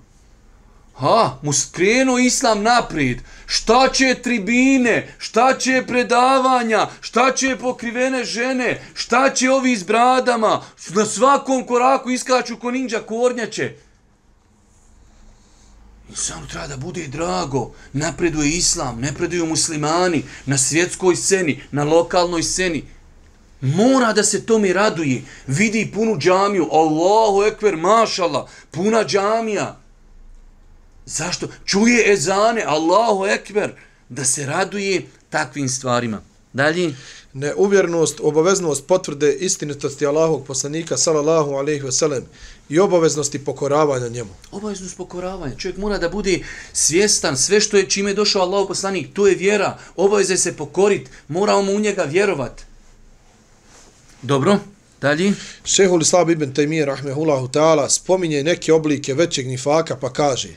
[0.99, 3.17] Ha, mu skrenu islam naprijed.
[3.45, 5.15] Šta će tribine?
[5.17, 6.87] Šta će predavanja?
[7.01, 8.81] Šta će pokrivene žene?
[8.93, 10.61] Šta će ovi s bradama?
[10.89, 13.75] Na svakom koraku iskaču ko ninja kornjače.
[16.09, 22.83] Insanu treba da bude drago, napreduje islam, napreduju muslimani na svjetskoj sceni, na lokalnoj sceni.
[23.61, 25.23] Mora da se to mi raduje.
[25.47, 29.79] Vidi punu džamiju, Allahu ekver, mašala, puna džamija.
[31.05, 31.47] Zašto?
[31.65, 33.71] Čuje ezane, Allahu ekber,
[34.09, 36.21] da se raduje takvim stvarima.
[36.53, 36.95] Dalje?
[37.33, 42.25] Neuvjernost, obaveznost potvrde istinitosti Allahog poslanika, salallahu alaihi ve sellem,
[42.69, 44.29] i obaveznosti pokoravanja njemu.
[44.51, 45.55] Obaveznost pokoravanja.
[45.55, 46.39] Čovjek mora da bude
[46.73, 49.13] svjestan sve što je čime je došao Allahov poslanik.
[49.13, 49.77] To je vjera.
[49.95, 51.09] Obaveze se pokorit.
[51.27, 52.61] Moramo u njega vjerovat.
[54.21, 54.59] Dobro.
[55.01, 55.33] Dalje.
[55.63, 60.49] Šehul Islam ibn Taymiye rahmehullahu ta'ala spominje neke oblike većeg nifaka pa kaže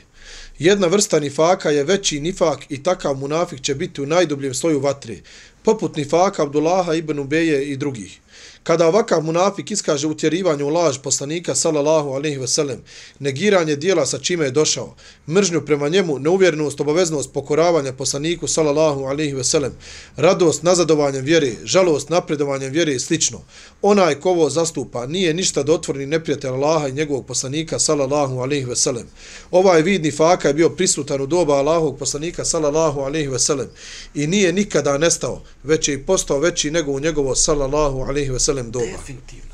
[0.59, 5.17] Jedna vrsta nifaka je veći nifak i takav munafik će biti u najdubljem sloju vatre,
[5.63, 8.19] poput nifaka Abdullaha ibn Ubeje i drugih.
[8.63, 12.83] Kada ovakav munafik iskaže utjerivanje u laž poslanika sallallahu alaihi ve sellem,
[13.19, 14.95] negiranje dijela sa čime je došao,
[15.29, 19.73] mržnju prema njemu, neuvjernost, obaveznost pokoravanja poslaniku sallallahu alaihi ve sellem,
[20.15, 23.41] radost nazadovanjem vjere, žalost napredovanjem vjere i slično,
[23.81, 28.75] onaj ko ovo zastupa nije ništa dotvorni neprijatelj Allaha i njegovog poslanika sallallahu alaihi ve
[28.75, 29.07] sellem.
[29.51, 33.69] Ovaj vidni faka je bio prisutan u doba Allahovog poslanika sallallahu alaihi ve sellem
[34.15, 38.39] i nije nikada nestao, već je i postao veći nego u njegovo sallallahu alaihi ve
[38.39, 38.85] sellem sellem doba.
[38.85, 39.53] Definitivno.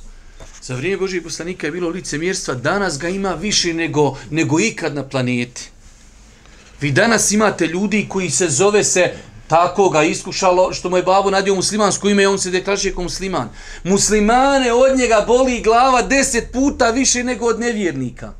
[0.61, 4.95] Za vrijeme Božih poslanika je bilo lice mjerstva, danas ga ima više nego, nego ikad
[4.95, 5.69] na planeti.
[6.81, 9.13] Vi danas imate ljudi koji se zove se
[9.47, 13.03] tako ga iskušalo, što mu je babo nadio muslimansko ime, i on se deklašuje kao
[13.03, 13.49] musliman.
[13.83, 18.33] Muslimane od njega boli glava deset puta više nego od nevjernika.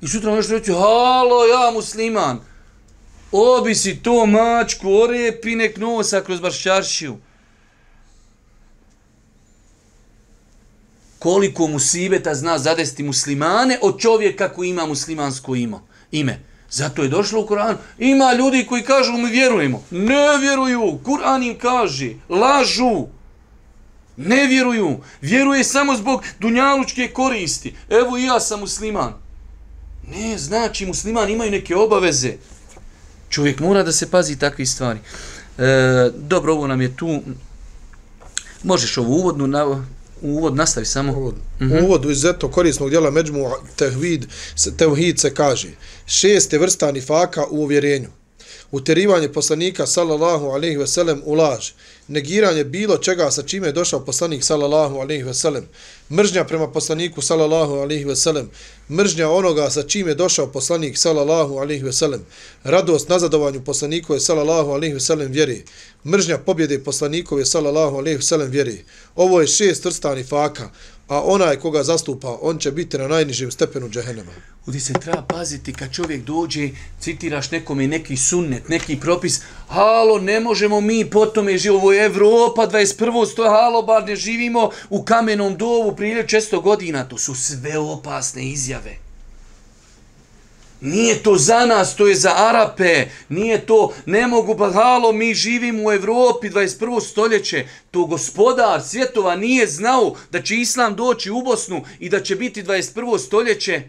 [0.00, 2.40] I sutra možeš reći, halo, ja musliman.
[3.32, 7.16] Obi si to mačku, orepi nek nosa kroz baršćaršiju.
[11.22, 16.38] Koliko musibeta zna zadesti muslimane od čovjeka koji ima muslimansko imo, ime.
[16.70, 17.78] Zato je došlo u Koranu.
[17.98, 19.84] Ima ljudi koji kažu mi vjerujemo.
[19.90, 20.98] Ne vjeruju.
[21.04, 22.14] Kur'an im kaže.
[22.28, 23.06] Lažu.
[24.16, 24.98] Ne vjeruju.
[25.20, 27.74] Vjeruje samo zbog dunjalučke koristi.
[27.90, 29.12] Evo i ja sam musliman.
[30.08, 32.32] Ne, znači musliman imaju neke obaveze.
[33.28, 34.98] Čovjek mora da se pazi takvi stvari.
[35.58, 37.20] E, dobro, ovo nam je tu.
[38.62, 39.84] Možeš ovu uvodnu, na,
[40.22, 41.12] uvod nastavi samo.
[41.12, 41.34] Uvod.
[41.60, 41.82] Mm -hmm.
[41.82, 44.26] U uvodu iz eto korisnog dijela Međmu Tevhid,
[44.76, 45.68] Tevhid se kaže
[46.06, 48.08] šeste vrsta nifaka u uvjerenju.
[48.70, 51.72] Uterivanje poslanika sallallahu alejhi ve sellem u laž,
[52.08, 55.68] negiranje bilo čega sa čime je došao poslanik sallallahu alejhi ve sellem,
[56.10, 58.50] mržnja prema poslaniku sallallahu alejhi ve sellem,
[58.90, 62.26] mržnja onoga sa čime je došao poslanik sallallahu alejhi ve sellem,
[62.64, 65.64] radost nazadovanju poslanikove sallallahu alejhi ve sellem vjeri,
[66.04, 68.84] mržnja pobjede poslanikove sallallahu alejhi ve sellem vjeri.
[69.16, 70.70] Ovo je šest vrsta nifaka,
[71.12, 74.32] a onaj koga zastupa, on će biti na najnižem stepenu džehennema.
[74.66, 76.68] Udi se treba paziti kad čovjek dođe,
[77.00, 82.04] citiraš nekome neki sunnet, neki propis, halo, ne možemo mi potom tome živimo, ovo je
[82.04, 83.26] Evropa, 21.
[83.32, 88.44] stoje, halo, bar ne živimo u kamenom dovu prije često godina, to su sve opasne
[88.44, 89.01] izjave.
[90.84, 93.06] Nije to za nas, to je za Arape.
[93.28, 97.00] Nije to, ne mogu, pa halo, mi živimo u Evropi 21.
[97.00, 97.66] stoljeće.
[97.90, 102.62] To gospodar svjetova nije znao da će Islam doći u Bosnu i da će biti
[102.62, 103.18] 21.
[103.18, 103.82] stoljeće.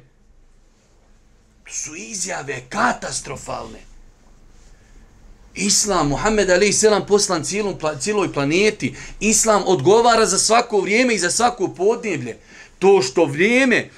[1.64, 3.80] To su izjave katastrofalne.
[5.56, 8.96] Islam, Muhammed Ali Selam poslan cijelom, cijeloj planeti.
[9.20, 12.38] Islam odgovara za svako vrijeme i za svako podneblje.
[12.80, 13.90] To što vrijeme,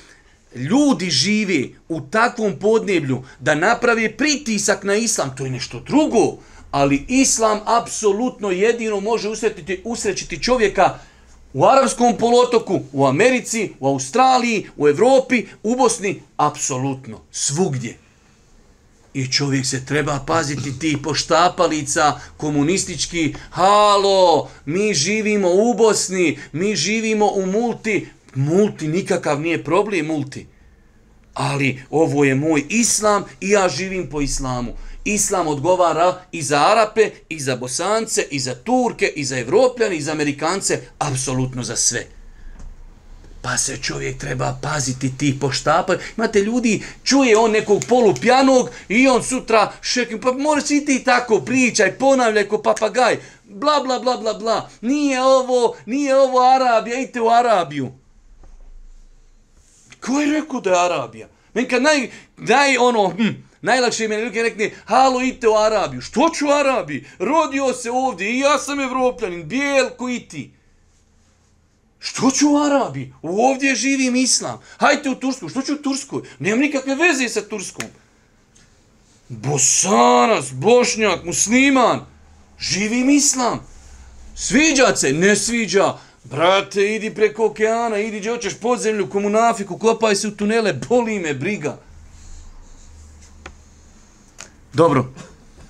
[0.56, 6.38] ljudi živi u takvom podneblju da napravi pritisak na islam, to je nešto drugo.
[6.72, 11.00] Ali islam apsolutno jedino može usrećiti, usrećiti čovjeka
[11.54, 17.98] u arapskom polotoku, u Americi, u Australiji, u Evropi, u Bosni, apsolutno, svugdje.
[19.14, 27.32] I čovjek se treba paziti ti poštapalica komunistički, halo, mi živimo u Bosni, mi živimo
[27.36, 30.48] u multi, multi nikakav nije problem multi.
[31.34, 34.74] Ali ovo je moj islam i ja živim po islamu.
[35.06, 40.02] Islam odgovara i za Arape, i za Bosance, i za Turke, i za Evropljane, i
[40.02, 42.06] za Amerikance, apsolutno za sve.
[43.42, 45.96] Pa se čovjek treba paziti ti poštapa.
[46.18, 51.40] Imate ljudi, čuje on nekog polupjanog i on sutra šekim, pa moraš i ti tako
[51.40, 54.70] pričaj, ponavljaj ko papagaj, bla bla bla bla bla.
[54.82, 57.92] Nije ovo, nije ovo Arabija, idite u Arabiju.
[60.06, 61.28] Ko je rekao da je Arabija?
[61.54, 63.30] Men kad naj, naj ono, hm,
[63.62, 66.02] najlakše mi je ljudi rekne, halo, idite u Arabiju.
[66.02, 67.06] Što ću u Arabiji?
[67.20, 70.52] Rodio se ovdje i ja sam evropljanin, bijel ko i ti.
[72.00, 73.14] Što ću u Arabiji?
[73.22, 74.62] Ovdje živim islam.
[74.78, 75.50] Hajte u Tursku.
[75.50, 76.22] Što ću u Turskoj?
[76.40, 77.90] Nemam nikakve veze sa Turskom.
[79.30, 82.06] Bosanac, bošnjak, musliman.
[82.60, 83.68] Živim islam.
[84.36, 85.14] Sviđa se?
[85.14, 85.98] Ne sviđa.
[86.30, 91.20] Brate, idi preko okeana, idi gdje hoćeš pod zemlju, komunafiku, kopaj se u tunele, boli
[91.20, 91.78] me, briga.
[94.74, 95.14] Dobro.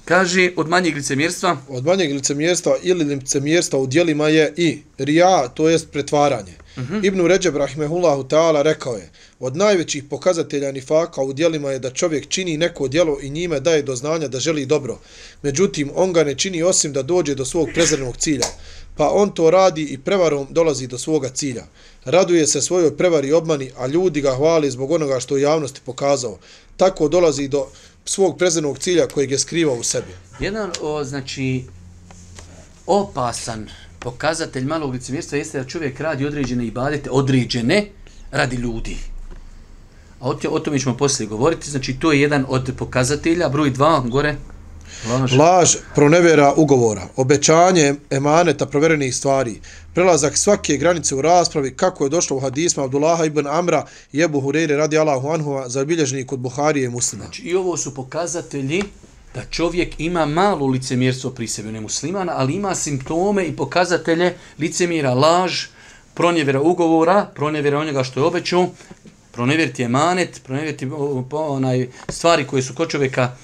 [0.06, 1.58] Kaže, od manjeg licemjerstva?
[1.70, 6.54] Od manjeg licemjerstva ili licemjerstva u dijelima je i rija, to jest pretvaranje.
[6.78, 6.94] Uh mhm.
[6.94, 7.06] -huh.
[7.06, 12.28] Ibn Ređeb Rahmehullahu ta'ala rekao je, od najvećih pokazatelja nifaka u dijelima je da čovjek
[12.28, 15.00] čini neko dijelo i njime daje do znanja da želi dobro.
[15.42, 18.48] Međutim, on ga ne čini osim da dođe do svog prezrenog cilja
[18.98, 21.64] pa on to radi i prevarom dolazi do svoga cilja.
[22.06, 25.82] Raduje se svojoj prevari i obmani, a ljudi ga hvali zbog onoga što je javnosti
[25.86, 26.38] pokazao.
[26.78, 27.68] Tako dolazi do
[28.06, 30.14] svog prezenog cilja kojeg je skrivao u sebi.
[30.40, 31.64] Jedan, o, znači,
[32.86, 37.88] opasan pokazatelj malog licemjerstva jeste da čovjek radi određene ibadete, određene
[38.32, 38.98] radi ljudi.
[40.20, 41.70] A o, o tome ćemo poslije govoriti.
[41.70, 43.50] Znači, to je jedan od pokazatelja.
[43.50, 44.36] Broj dva, gore.
[45.10, 45.34] Laž.
[45.34, 49.62] Laž, pronevera ugovora, obećanje emaneta proverenih stvari,
[49.94, 54.42] prelazak svake granice u raspravi, kako je došlo u hadisma Abdullaha ibn Amra i Ebu
[54.42, 57.24] Hureyre radi Allahu Anhuva za bilježni kod Buharije i muslima.
[57.24, 58.84] Znači, I ovo su pokazatelji
[59.34, 65.14] da čovjek ima malo licemjerstvo pri sebi, ne muslimana, ali ima simptome i pokazatelje licemjera,
[65.14, 65.66] laž,
[66.14, 68.70] pronevera ugovora, pronevera onjega što je obećao,
[69.32, 70.90] pronevjeriti emanet, pronevjeriti
[71.32, 73.36] onaj stvari koje su kod čovjeka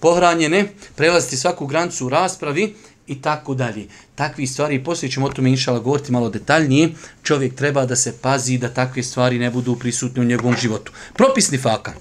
[0.00, 2.74] pohranjene, prelaziti svaku granicu u raspravi
[3.06, 3.86] i tako dalje.
[4.14, 6.88] Takvi stvari, poslije ćemo o tome inšala govoriti malo detaljnije,
[7.22, 10.92] čovjek treba da se pazi da takve stvari ne budu prisutne u njegovom životu.
[11.14, 11.92] Propis nifaka.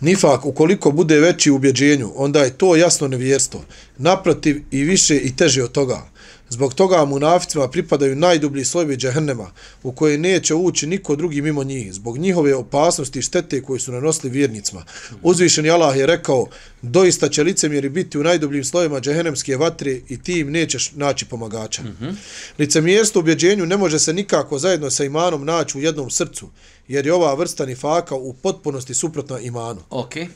[0.00, 3.64] Nifak, ukoliko bude veći u ubjeđenju, onda je to jasno nevjerstvo.
[3.98, 6.15] Naprotiv i više i teže od toga.
[6.48, 9.50] Zbog toga munaficima pripadaju najdublji slojevi džehennema,
[9.82, 13.92] u koje neće ući niko drugi mimo njih, zbog njihove opasnosti i štete koje su
[13.92, 14.84] nanosili vjernicima.
[15.22, 16.46] Uzvišeni Allah je rekao,
[16.82, 21.82] doista će licemjeri biti u najdubljim slojevima džehennemske vatre i ti im nećeš naći pomagača.
[21.82, 22.14] Mm -hmm.
[22.58, 26.50] Licemjerstvo u objeđenju ne može se nikako zajedno sa imanom naći u jednom srcu,
[26.88, 29.80] jer je ova vrsta nifaka u potpunosti suprotna imanu.
[29.90, 30.26] Okay.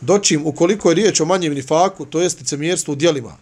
[0.00, 3.36] Dočim, ukoliko je riječ o manjem nifaku, to jest licemjerstvo u dijelima,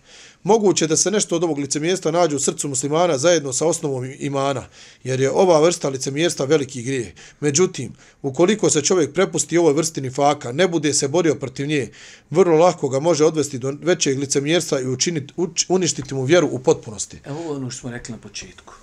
[0.46, 4.66] moguće da se nešto od ovog licemjerstva nađe u srcu muslimana zajedno sa osnovom imana,
[5.04, 7.14] jer je ova vrsta licemjerstva veliki grije.
[7.40, 11.90] Međutim, ukoliko se čovjek prepusti ovoj vrsti nifaka, ne bude se borio protiv nje,
[12.30, 16.58] vrlo lako ga može odvesti do većeg licemjerstva i učiniti, uč, uništiti mu vjeru u
[16.58, 17.18] potpunosti.
[17.24, 18.74] Evo ovo ono što smo rekli na početku.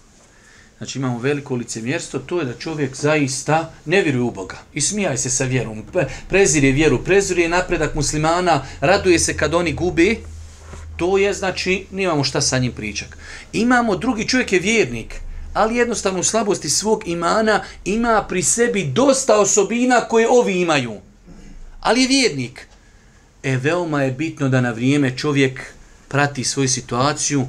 [0.77, 4.57] Znači imamo veliko licemjerstvo, to je da čovjek zaista ne vjeruje u Boga.
[4.73, 5.83] I smijaj se sa vjerom,
[6.29, 10.19] prezire vjeru, prezire napredak muslimana, raduje se kad oni gubi,
[10.97, 13.17] To je, znači, nemamo šta sa njim pričak.
[13.53, 15.15] Imamo, drugi čovjek je vjernik,
[15.53, 20.93] ali jednostavno u slabosti svog imana ima pri sebi dosta osobina koje ovi imaju.
[21.79, 22.67] Ali je vjernik.
[23.43, 25.73] E, veoma je bitno da na vrijeme čovjek
[26.07, 27.47] prati svoju situaciju,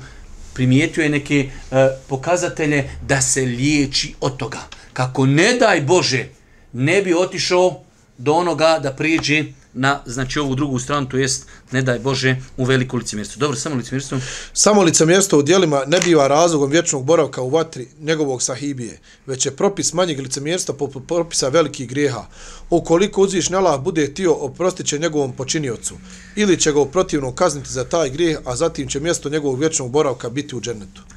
[0.54, 1.38] primijetio je neke
[1.70, 4.58] e, pokazatelje da se liječi od toga.
[4.92, 6.28] Kako ne daj Bože,
[6.72, 7.80] ne bi otišao
[8.18, 12.64] do onoga da priđe na znači ovu drugu stranu, to jest, ne daj Bože, u
[12.64, 13.40] veliko licemjerstvo.
[13.40, 14.18] Dobro, samo licemjerstvo?
[14.52, 19.56] Samo licemjerstvo u dijelima ne biva razlogom vječnog boravka u vatri njegovog sahibije, već je
[19.56, 22.26] propis manjeg licemjerstva poput propisa velikih grijeha.
[22.70, 25.94] Ukoliko uzviš Allah bude tio, oprostit će njegovom počiniocu
[26.36, 29.90] ili će ga u protivnom kazniti za taj grijeh, a zatim će mjesto njegovog vječnog
[29.90, 31.13] boravka biti u džennetu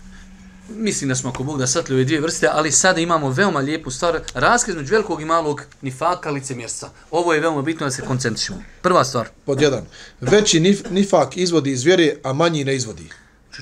[0.69, 3.91] mislim da smo ako Bog da satli ove dvije vrste, ali sada imamo veoma lijepu
[3.91, 6.89] stvar, raskaz među velikog i malog nifaka licemjerstva.
[7.11, 8.63] Ovo je veoma bitno da se koncentrišemo.
[8.81, 9.27] Prva stvar.
[9.45, 9.85] Pod jedan.
[10.21, 13.09] Veći nif, nifak izvodi iz vjere, a manji ne izvodi.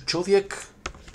[0.06, 0.56] Čovjek,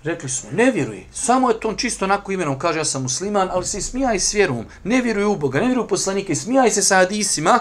[0.04, 1.04] rekli smo, ne vjeruje.
[1.12, 4.34] Samo je to on čisto onako imenom kaže ja sam musliman, ali se smijaj s
[4.34, 4.66] vjerom.
[4.84, 7.60] Ne vjeruje u Boga, ne vjeruje u poslanike, smijaj se sa hadisima.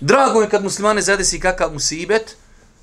[0.00, 2.36] Drago je kad muslimane zadesi kakav musibet.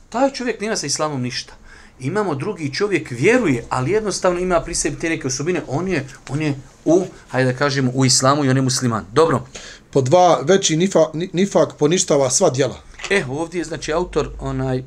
[0.10, 1.54] Taj čovjek nema sa islamom ništa
[2.00, 6.42] imamo drugi čovjek vjeruje, ali jednostavno ima pri sebi te neke osobine, on je, on
[6.42, 9.06] je u, hajde da kažemo, u islamu i on je musliman.
[9.12, 9.46] Dobro.
[9.92, 12.82] Po dva, veći nifa, nifak poništava sva djela.
[13.10, 14.84] E, ovdje je, znači, autor, onaj,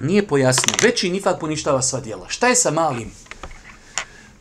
[0.00, 2.28] nije pojasnio, veći nifak poništava sva djela.
[2.28, 3.10] Šta je sa malim?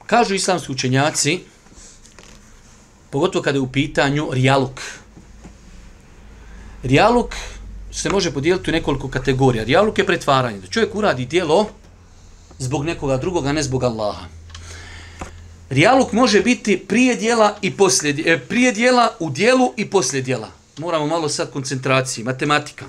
[0.06, 1.40] Kažu islamski učenjaci,
[3.10, 4.82] pogotovo kada je u pitanju rijaluk.
[6.84, 7.36] Rijaluk
[7.92, 9.64] se može podijeliti u nekoliko kategorija.
[9.64, 10.60] Rijaluk je pretvaranje.
[10.60, 11.70] Da čovjek uradi dijelo,
[12.60, 14.26] zbog nekoga drugoga, ne zbog Allaha.
[15.70, 20.50] Rijaluk može biti prije dijela i poslije e, prije dijela u dijelu i poslije dijela.
[20.78, 22.86] Moramo malo sad koncentraciji, matematika.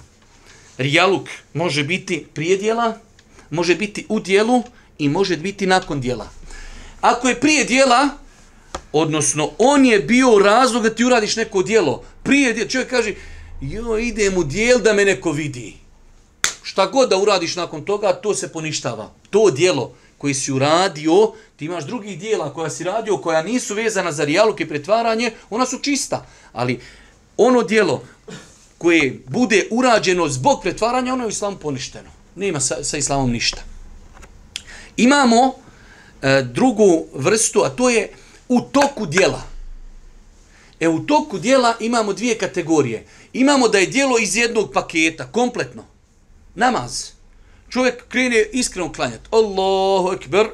[0.78, 2.98] Rijaluk može biti prije dijela,
[3.50, 4.62] može biti u dijelu
[4.98, 6.28] i može biti nakon dijela.
[7.00, 8.08] Ako je prije dijela,
[8.92, 13.14] odnosno on je bio razlog da ti uradiš neko dijelo, prije dijela, čovjek kaže,
[13.62, 15.82] jo, idem u dijel da me neko vidi
[16.62, 19.10] šta god da uradiš nakon toga, to se poništava.
[19.30, 24.12] To dijelo koje si uradio, ti imaš drugih dijela koja si radio, koja nisu vezana
[24.12, 26.26] za rijaluk i pretvaranje, ona su čista.
[26.52, 26.80] Ali
[27.36, 28.04] ono dijelo
[28.78, 32.10] koje bude urađeno zbog pretvaranja, ono je u islamu poništeno.
[32.36, 33.62] Nema sa, sa islamom ništa.
[34.96, 35.54] Imamo
[36.22, 38.12] e, drugu vrstu, a to je
[38.48, 39.51] u toku dijela.
[40.82, 43.06] E, u toku dijela imamo dvije kategorije.
[43.32, 45.84] Imamo da je dijelo iz jednog paketa, kompletno
[46.54, 47.10] namaz.
[47.68, 49.28] Čovjek krene iskreno klanjati.
[49.30, 50.46] Allahu ekber.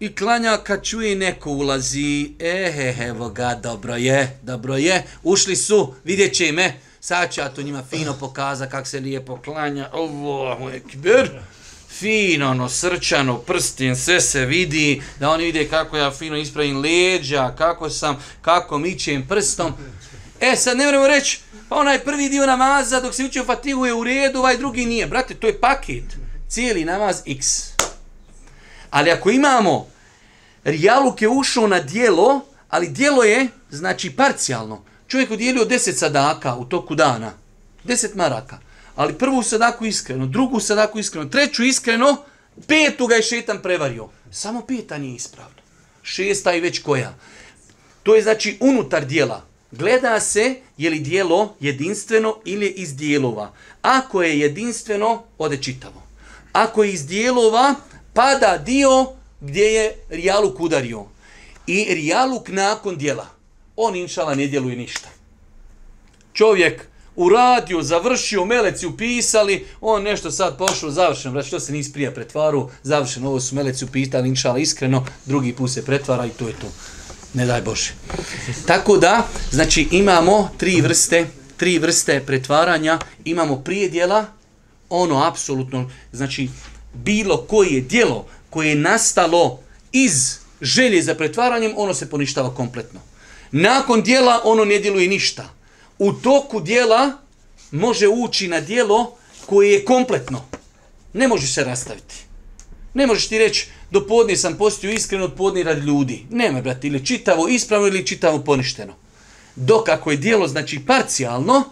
[0.00, 2.34] I klanja kad čuje neko ulazi.
[2.38, 5.04] Eh, eh, Ehe, evo ga, dobro je, dobro je.
[5.22, 6.74] Ušli su, vidjet će me.
[7.00, 9.88] Sad ću ja to njima fino pokaza kak se lijepo klanja.
[9.92, 11.30] Allahu ekber.
[12.04, 15.02] Fino, ono, srčano, prstin, sve se vidi.
[15.20, 19.72] Da oni vide kako ja fino ispravim leđa, kako sam, kako mićem prstom.
[20.40, 23.94] E, sad ne moramo reći, Pa onaj prvi dio namaza dok se učio fatihu je
[23.94, 25.06] u redu, ovaj drugi nije.
[25.06, 26.04] Brate, to je paket.
[26.48, 27.62] Cijeli namaz x.
[28.90, 29.86] Ali ako imamo
[30.64, 34.84] rijaluk je ušao na dijelo, ali dijelo je, znači, parcijalno.
[35.08, 37.32] Čovjek udjelio deset sadaka u toku dana.
[37.84, 38.58] Deset maraka.
[38.96, 42.16] Ali prvu sadaku iskreno, drugu sadaku iskreno, treću iskreno,
[42.66, 44.08] petu ga je šetan prevario.
[44.30, 45.62] Samo peta nije ispravna.
[46.02, 47.14] Šesta i već koja.
[48.02, 53.52] To je znači unutar dijela gleda se je li dijelo jedinstveno ili je iz dijelova.
[53.82, 56.02] Ako je jedinstveno, ode čitavo.
[56.52, 57.74] Ako je iz dijelova,
[58.12, 59.06] pada dio
[59.40, 61.04] gdje je rijaluk udario.
[61.66, 63.26] I rijaluk nakon dijela.
[63.76, 65.08] On inšala ne djeluje ništa.
[66.32, 72.10] Čovjek uradio, završio, meleci upisali, on nešto sad pošao, završen, brać, što se nis prija
[72.10, 76.54] pretvaru, završen, ovo su meleci upisali, inšala, iskreno, drugi put se pretvara i to je
[76.60, 76.66] to.
[77.34, 77.92] Ne daj Bože.
[78.66, 84.26] Tako da, znači, imamo tri vrste, tri vrste pretvaranja, imamo prije dijela,
[84.88, 86.48] ono apsolutno, znači,
[86.94, 89.60] bilo koje dijelo koje je nastalo
[89.92, 93.00] iz želje za pretvaranjem, ono se poništava kompletno.
[93.50, 95.48] Nakon dijela, ono ne djeluje ništa
[96.04, 97.12] u toku dijela
[97.70, 100.44] može ući na dijelo koje je kompletno.
[101.12, 102.14] Ne može se rastaviti.
[102.94, 106.26] Ne možeš ti reći, do podnije sam postio iskreno, od podnije radi ljudi.
[106.30, 108.92] Nema, brati, ili čitavo ispravno ili čitavo poništeno.
[109.56, 111.64] Dok ako je dijelo, znači parcijalno,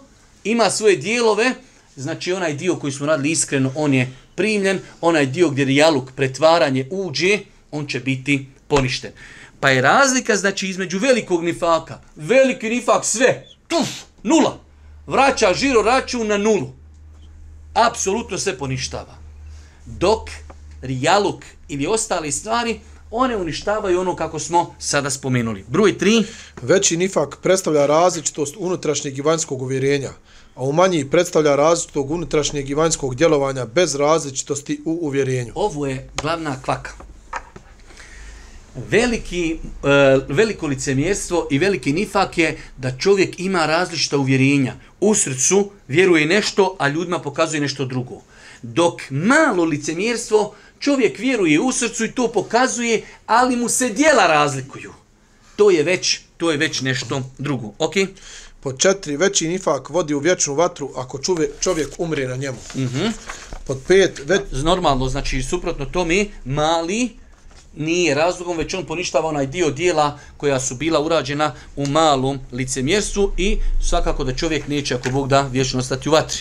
[0.44, 1.54] ima svoje dijelove,
[1.96, 6.88] znači onaj dio koji smo radili iskreno, on je primljen, onaj dio gdje rijaluk, pretvaranje
[6.90, 7.38] uđe,
[7.70, 9.12] on će biti poništen.
[9.60, 13.88] Pa je razlika, znači, između velikog nifaka, veliki nifak sve, tuf,
[14.22, 14.58] Nula.
[15.06, 16.72] Vraća žiro račun na nulu.
[17.74, 19.14] Apsolutno se poništava.
[19.86, 20.30] Dok
[20.82, 25.64] rijaluk ili ostale stvari, one uništavaju ono kako smo sada spomenuli.
[25.68, 26.24] Broj 3.
[26.62, 30.10] Veći nifak predstavlja različitost unutrašnjeg i vanjskog uvjerenja,
[30.54, 35.52] a u manji predstavlja različitog unutrašnjeg i vanjskog djelovanja bez različitosti u uvjerenju.
[35.54, 37.11] Ovo je glavna kvaka
[38.74, 44.74] veliki, uh, veliko licemjerstvo i veliki nifak je da čovjek ima različita uvjerenja.
[45.00, 48.20] U srcu vjeruje nešto, a ljudima pokazuje nešto drugo.
[48.62, 54.92] Dok malo licemjerstvo, čovjek vjeruje u srcu i to pokazuje, ali mu se dijela razlikuju.
[55.56, 57.72] To je već, to je već nešto drugo.
[57.78, 57.94] Ok?
[58.60, 62.58] Pod četiri, veći nifak vodi u vječnu vatru ako čovjek, čovjek umre na njemu.
[62.74, 62.84] Mhm.
[62.84, 63.12] -huh.
[63.66, 64.42] Pod pet, već...
[64.52, 67.21] Normalno, znači, suprotno tome, mali
[67.76, 73.32] nije razlogom, već on poništava onaj dio dijela koja su bila urađena u malom licemjerstvu
[73.36, 73.58] i
[73.88, 76.38] svakako da čovjek neće, ako Bog da, vječno ostati u vatri.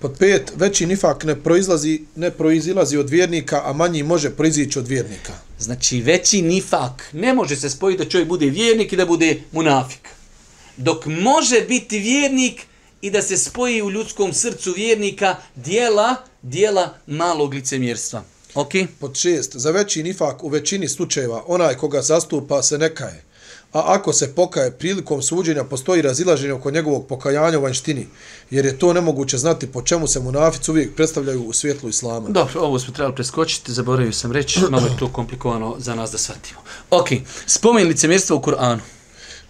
[0.00, 4.88] Pod pet, veći nifak ne proizlazi, ne proizilazi od vjernika, a manji može proizići od
[4.88, 5.32] vjernika.
[5.58, 10.08] Znači, veći nifak ne može se spojiti da čovjek bude vjernik i da bude munafik.
[10.76, 12.62] Dok može biti vjernik
[13.00, 18.24] i da se spoji u ljudskom srcu vjernika dijela, dijela malog licemjerstva.
[18.54, 18.70] Ok.
[19.00, 23.22] Pod šest, za veći nifak u većini slučajeva onaj koga zastupa se nekaje.
[23.72, 28.06] A ako se pokaje prilikom suđenja postoji razilaženje oko njegovog pokajanja u vanštini,
[28.50, 32.28] jer je to nemoguće znati po čemu se munafici uvijek predstavljaju u svjetlu islama.
[32.28, 36.18] Dobro, ovo smo trebali preskočiti, zaboravio sam reći, malo je to komplikovano za nas da
[36.18, 36.60] shvatimo.
[36.90, 37.08] Ok,
[37.46, 38.80] spomen licemjerstvo u Kur'anu.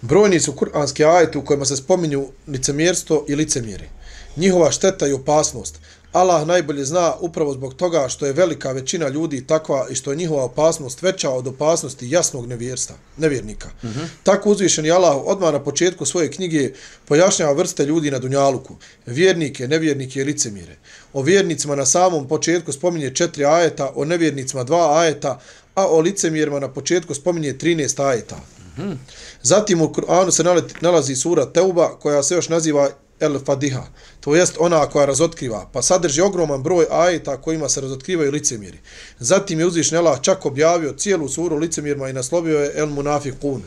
[0.00, 3.88] Brojni su kur'anski ajeti u kojima se spominju licemjerstvo i licemjeri.
[4.36, 5.78] Njihova šteta i opasnost,
[6.12, 10.16] Allah najbolje zna upravo zbog toga što je velika većina ljudi takva i što je
[10.16, 13.68] njihova opasnost veća od opasnosti jasnog nevjersta, nevjernika.
[13.82, 14.06] Mm -hmm.
[14.22, 16.72] Tako uzvišeni Allah odmah na početku svoje knjige
[17.04, 20.76] pojašnjava vrste ljudi na Dunjaluku, vjernike, nevjernike i licemire.
[21.12, 25.40] O vjernicima na samom početku spominje četiri ajeta, o nevjernicima dva ajeta,
[25.74, 28.36] a o licemirima na početku spominje 13 ajeta.
[28.36, 28.96] Mm -hmm.
[29.42, 30.44] Zatim u Kur'anu se
[30.80, 32.90] nalazi sura Teuba koja se još naziva
[33.20, 33.86] El Fadiha,
[34.20, 38.78] to jest ona koja razotkriva, pa sadrži ogroman broj ajeta kojima se razotkrivaju licemiri.
[39.18, 43.60] Zatim je uzvišnji Allah čak objavio cijelu suru licemirima i naslovio je El Munafiqun.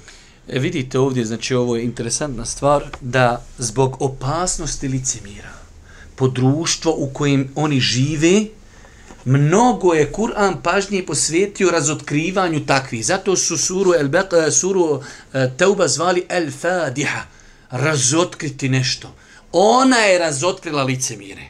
[0.47, 5.53] E, vidite ovdje, znači ovo je interesantna stvar, da zbog opasnosti licemira,
[6.15, 8.45] po društvo u kojem oni žive,
[9.25, 13.05] mnogo je Kur'an pažnje posvetio razotkrivanju takvih.
[13.05, 15.01] Zato su suru, El Beqa, suru
[15.33, 17.21] e, Teuba zvali El Fadiha,
[17.69, 19.15] razotkriti nešto
[19.53, 21.41] ona je razotkrila licemire.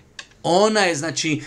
[0.43, 1.41] Ona je, znači,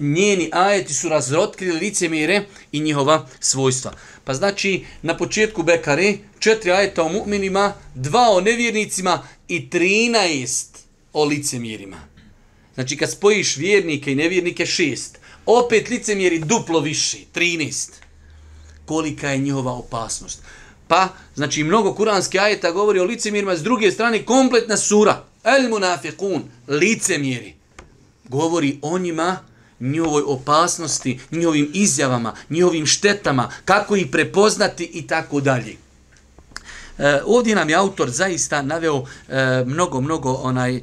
[0.00, 3.92] njeni ajeti su razotkrili licemire i njihova svojstva.
[4.24, 10.78] Pa znači, na početku Bekare, četiri ajeta o mu'minima, dva o nevjernicima i trinaest
[11.12, 11.96] o licemirima.
[12.74, 15.18] Znači, kad spojiš vjernike i nevjernike, šest.
[15.46, 18.02] Opet licemiri duplo više, trinest.
[18.86, 20.42] Kolika je njihova opasnost.
[20.88, 25.24] Pa, znači, mnogo kuranske ajeta govori o licemirima, s druge strane, kompletna sura.
[25.56, 27.54] El munafiqun, licemjeri,
[28.28, 29.36] govori o njima,
[29.80, 35.76] njihovoj opasnosti, njihovim izjavama, njihovim štetama, kako ih prepoznati i tako dalje.
[36.98, 40.82] E, ovdje nam je autor zaista naveo e, mnogo, mnogo onaj e,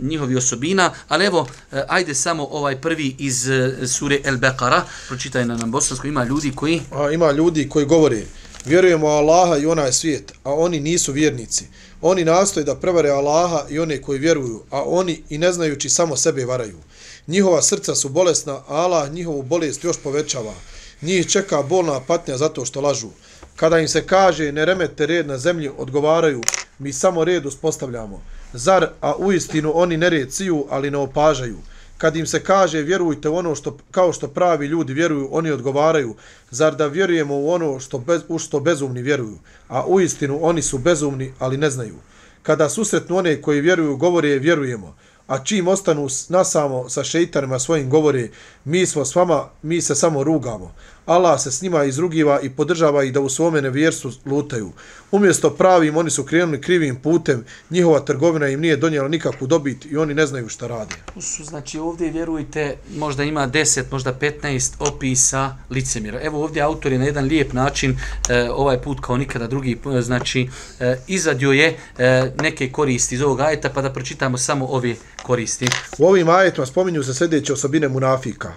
[0.00, 5.46] njihovi osobina, ali evo, e, ajde samo ovaj prvi iz e, sure El Bekara, pročitaj
[5.46, 6.80] na nam bosansko, ima ljudi koji...
[6.92, 8.26] A, ima ljudi koji govori,
[8.64, 11.64] vjerujemo Allaha i onaj svijet, a oni nisu vjernici.
[12.02, 16.16] Oni nastoje da prevare Allaha i one koji vjeruju, a oni i ne znajući samo
[16.16, 16.78] sebe varaju.
[17.26, 20.54] Njihova srca su bolesna, a Allah njihovu bolest još povećava.
[21.02, 23.08] Njih čeka bolna patnja zato što lažu.
[23.56, 26.40] Kada im se kaže ne remete red na zemlji, odgovaraju,
[26.78, 28.22] mi samo red uspostavljamo.
[28.52, 31.58] Zar, a u istinu oni nered ciju, ali ne opažaju.
[31.98, 36.14] Kad im se kaže vjerujte u ono što, kao što pravi ljudi vjeruju, oni odgovaraju.
[36.50, 39.38] Zar da vjerujemo u ono što, bez, u što bezumni vjeruju?
[39.68, 41.94] A u istinu oni su bezumni, ali ne znaju.
[42.42, 48.28] Kada susretnu one koji vjeruju, govore vjerujemo a čim ostanu nasamo sa šeitanima svojim govore,
[48.64, 50.74] mi smo s vama, mi se samo rugamo.
[51.06, 54.72] Allah se s njima izrugiva i podržava ih da u svome nevjerstvu lutaju.
[55.10, 59.96] Umjesto pravim, oni su krenuli krivim putem, njihova trgovina im nije donijela nikakvu dobit i
[59.96, 60.94] oni ne znaju šta rade.
[61.20, 66.20] Su, znači ovdje vjerujte, možda ima 10, možda 15 opisa licemira.
[66.22, 67.96] Evo ovdje autor je na jedan lijep način,
[68.28, 70.48] e, ovaj put kao nikada drugi, znači
[70.80, 75.66] e, izadio je e, neke koristi iz ovog ajeta, pa da pročitamo samo ove koristi.
[75.98, 78.52] U ovim ajetima spominju se sljedeće osobine munafika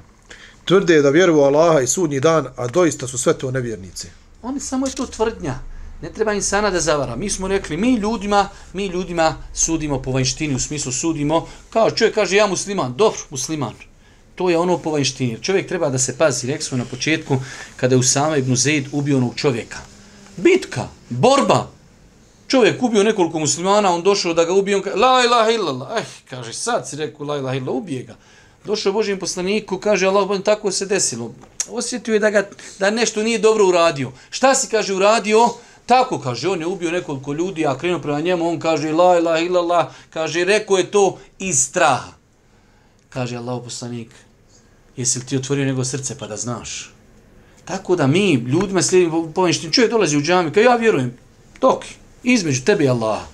[0.67, 4.07] tvrde da vjeruju Allaha i sudnji dan, a doista su sve to nevjernici.
[4.41, 5.59] Oni samo je to tvrdnja.
[6.01, 7.15] Ne treba insana da zavara.
[7.15, 12.15] Mi smo rekli, mi ljudima, mi ljudima sudimo po vanjštini, u smislu sudimo, kao čovjek
[12.15, 13.73] kaže, ja musliman, dobro, musliman.
[14.35, 15.37] To je ono po vanjštini.
[15.41, 17.37] Čovjek treba da se pazi, rekli smo na početku,
[17.75, 19.77] kada je Usama ibn Zaid ubio onog čovjeka.
[20.37, 21.67] Bitka, borba.
[22.47, 25.89] Čovjek ubio nekoliko muslimana, on došao da ga ubije, on kaže, la ilaha illallah.
[25.97, 28.15] Eh, kaže, sad si rekao, la ilaha illallah, ubije ga
[28.67, 31.31] došao Božijem poslaniku, kaže Allah, tako se desilo.
[31.69, 32.49] Osjetio je da, ga,
[32.79, 34.11] da nešto nije dobro uradio.
[34.29, 35.49] Šta si, kaže, uradio?
[35.85, 39.39] Tako, kaže, on je ubio nekoliko ljudi, a krenuo prema njemu, on kaže, la ilaha
[39.39, 42.11] illallah, kaže, rekao je to iz straha.
[43.09, 44.11] Kaže Allah poslanik,
[44.97, 46.93] jesi li ti otvorio nego srce pa da znaš?
[47.65, 51.17] Tako da mi, ljudima slijedimo povinštini, čovjek dolazi u džami, kao ja vjerujem,
[51.59, 51.85] tok,
[52.23, 53.25] između tebe i Allaha.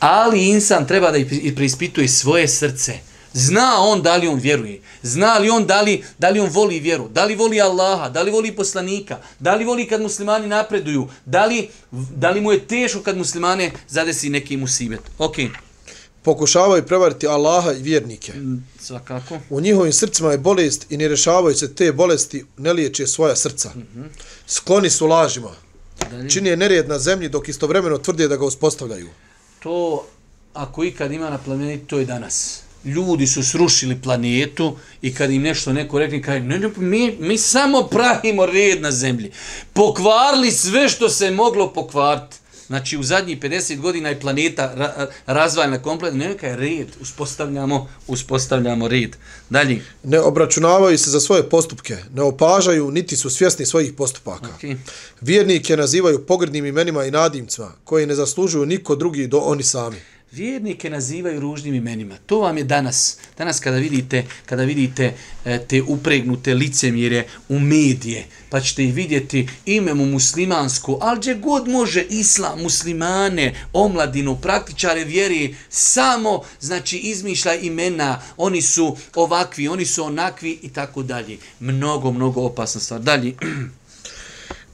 [0.00, 2.98] Ali insan treba da i preispituje svoje srce.
[3.34, 4.80] Zna on da li on vjeruje.
[5.02, 7.08] Zna li on da li, da li on voli vjeru.
[7.08, 8.08] Da li voli Allaha.
[8.08, 9.18] Da li voli poslanika.
[9.38, 11.08] Da li voli kad muslimani napreduju.
[11.24, 15.00] Da li, da li mu je teško kad muslimane zadesi neki musibet.
[15.18, 15.36] Ok.
[16.22, 18.32] Pokušavaju prevariti Allaha i vjernike.
[18.32, 19.38] Mm, svakako.
[19.50, 23.70] U njihovim srcima je bolest i ne rešavaju se te bolesti, ne liječe svoja srca.
[23.74, 24.08] Mm -hmm.
[24.46, 25.50] Skloni su lažima.
[26.10, 26.30] Dalje.
[26.30, 29.08] Čini je nerijed na zemlji dok istovremeno tvrde da ga uspostavljaju.
[29.62, 30.06] To,
[30.54, 35.42] ako ikad ima na planeti, to je danas ljudi su srušili planetu i kad im
[35.42, 39.30] nešto neko rekne, kaj, ne, ne, mi, mi samo pravimo red na zemlji.
[39.72, 42.36] Pokvarili sve što se moglo pokvariti.
[42.66, 46.18] Znači, u zadnjih 50 godina je planeta ra, razvajena kompletno.
[46.18, 49.16] Ne, nekaj red, uspostavljamo, uspostavljamo red.
[49.50, 49.82] Dalje.
[50.02, 54.48] Ne obračunavaju se za svoje postupke, ne opažaju, niti su svjesni svojih postupaka.
[54.62, 54.76] Okay.
[55.20, 60.90] Vjernike nazivaju pogrdnim imenima i nadimcima, koji ne zaslužuju niko drugi do oni sami vjernike
[60.90, 62.16] nazivaju ružnim imenima.
[62.26, 63.16] To vam je danas.
[63.38, 65.12] Danas kada vidite, kada vidite
[65.44, 71.34] e, te upregnute licemjere u medije, pa ćete ih vidjeti ime mu muslimansko, ali gdje
[71.34, 79.84] god može islam, muslimane, omladinu, praktičare vjeri, samo, znači, izmišlja imena, oni su ovakvi, oni
[79.84, 81.38] su onakvi i tako dalje.
[81.60, 83.00] Mnogo, mnogo opasna stvar.
[83.00, 83.34] Dalje.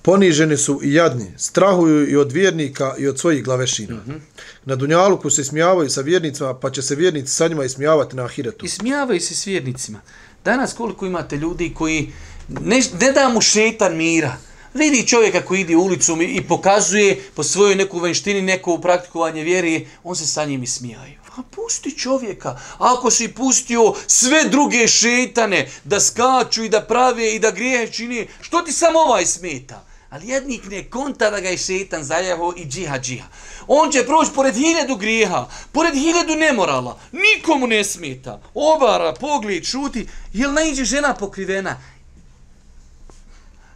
[0.02, 3.94] Poniženi su i jadni, strahuju i od vjernika i od svojih glavešina.
[3.94, 4.20] Mm -hmm.
[4.64, 8.64] Na Dunjaluku se smijavaju sa vjernicima, pa će se vjernici sa njima ismijavati na Ahiretu.
[8.64, 10.00] Ismijavaju se s vjernicima.
[10.44, 12.12] Danas koliko imate ljudi koji
[12.48, 14.36] ne, ne da mu šetan mira,
[14.74, 20.16] vidi čovjeka koji ide ulicom i pokazuje po svojoj neku venštini, neko praktikovanje vjeri, on
[20.16, 21.20] se sa njim ismijaju.
[21.36, 22.58] A pusti čovjeka.
[22.78, 28.28] Ako si pustio sve druge šetane da skaču i da prave i da grijehe čini,
[28.40, 29.89] što ti samo ovaj smeta?
[30.10, 33.26] Ali jednik ne konta da ga je šetan zajaho i džiha džiha.
[33.66, 36.98] On će proći pored hiljadu grijeha, pored hiljadu nemorala.
[37.12, 38.40] Nikomu ne smeta.
[38.54, 40.06] Obara, pogled, šuti.
[40.32, 41.76] Jel ne iđe žena pokrivena?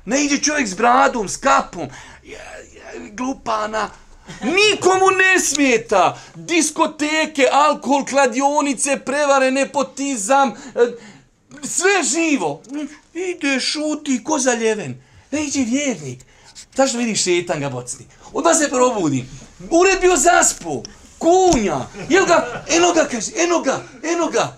[0.04, 1.88] Ne iđe čovjek s bradom, s kapom.
[3.12, 3.90] Glupana.
[4.42, 6.18] Nikomu ne smeta.
[6.34, 10.50] Diskoteke, alkohol, kladionice, prevare, nepotizam.
[10.50, 10.54] E,
[11.62, 12.62] sve živo.
[13.14, 15.02] Ide, šuti, ko zaljeven.
[15.34, 16.20] Ne iđe vjernik.
[16.76, 18.06] Zašto vidiš šetan ga bocni?
[18.32, 19.24] Onda se probudi.
[19.70, 20.82] Ured bio zaspu.
[21.18, 21.86] Kunja.
[22.08, 22.64] Jel ga?
[22.68, 23.30] Eno ga kaže.
[23.36, 23.82] Eno ga.
[24.02, 24.56] Eno ga.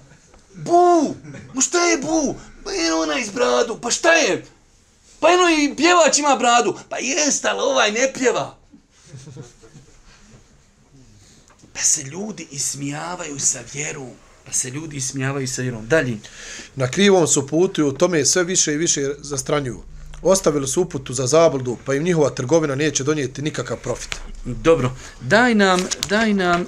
[0.54, 1.14] Bu.
[1.54, 2.34] Ma šta je bu?
[2.64, 3.78] Pa eno ona iz bradu.
[3.82, 4.44] Pa šta je?
[5.20, 6.78] Pa eno i pjevač ima bradu.
[6.88, 8.58] Pa jest, ali ovaj ne pjeva.
[11.72, 14.10] Pa se ljudi ismijavaju sa vjerom.
[14.44, 15.86] Pa se ljudi ismijavaju sa vjerom.
[15.86, 16.18] Dalje.
[16.74, 21.14] Na krivom su putu i u tome sve više i više zastranjuju ostavili su uputu
[21.14, 24.16] za zabludu, pa im njihova trgovina neće donijeti nikakav profit.
[24.44, 24.90] Dobro,
[25.20, 26.66] daj nam, daj nam,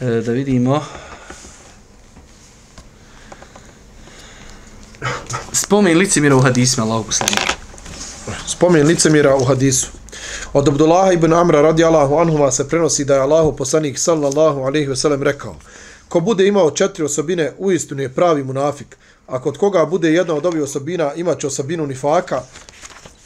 [0.00, 0.84] e, da vidimo,
[5.52, 7.52] spomen licemira u hadisma, Allah poslanika.
[8.46, 9.88] Spomen licemira u hadisu.
[10.52, 14.96] Od Abdullaha ibn Amra radijallahu anhuma se prenosi da je Allahu poslanik sallallahu alaihi ve
[14.96, 15.56] sellem rekao
[16.08, 18.96] Ko bude imao četiri osobine, uistinu je pravi munafik.
[19.26, 22.42] A kod koga bude jedna od ovih osobina, imaće osobinu nifaka,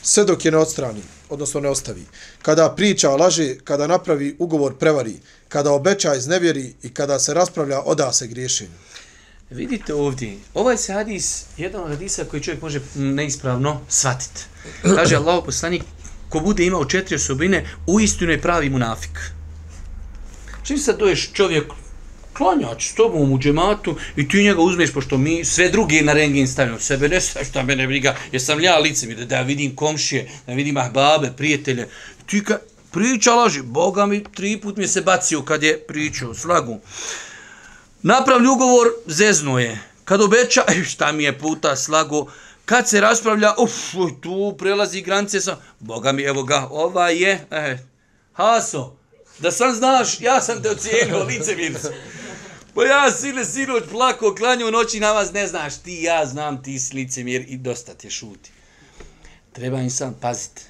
[0.02, 2.04] sve dok je ne odstrani, odnosno ne ostavi.
[2.42, 5.16] Kada priča, laže, kada napravi ugovor, prevari,
[5.48, 8.70] kada obeća, iznevjeri i kada se raspravlja, oda se griješenju.
[9.50, 14.40] Vidite ovdje, ovaj se hadis, jedan od hadisa koji čovjek može neispravno shvatiti.
[14.82, 15.82] Kaže Allah poslanik,
[16.28, 19.18] ko bude imao četiri osobine, uistinu je pravi munafik.
[20.62, 21.64] Čim sad doješ čovjek
[22.36, 26.48] klanjač s tobom u džematu i ti njega uzmeš, pošto mi sve druge na rengin
[26.48, 29.76] stavljamo sebe ne sve šta mene briga, jer sam ja lice mi da, da vidim
[29.76, 31.88] komšije, da vidim ahbabe, prijatelje.
[32.26, 32.58] Ti ka,
[32.90, 36.80] priča laži, Boga mi tri put mi se bacio kad je pričao, slagu.
[38.02, 39.78] Napravlj ugovor, zezno je.
[40.04, 42.26] Kad obeća, e, šta mi je puta slago,
[42.64, 43.72] kad se raspravlja, uf,
[44.20, 47.78] tu prelazi granice sa, Boga mi, evo ga, ova je, eh,
[48.32, 48.96] Haso,
[49.38, 51.70] da sam znaš, ja sam te ocijenio, lice mi
[52.76, 56.78] Pa ja sile sinoć plako, klanju noći na vas, ne znaš, ti ja znam, ti
[56.78, 58.50] si licemjer i dosta te šuti.
[59.52, 60.62] Treba im sam paziti.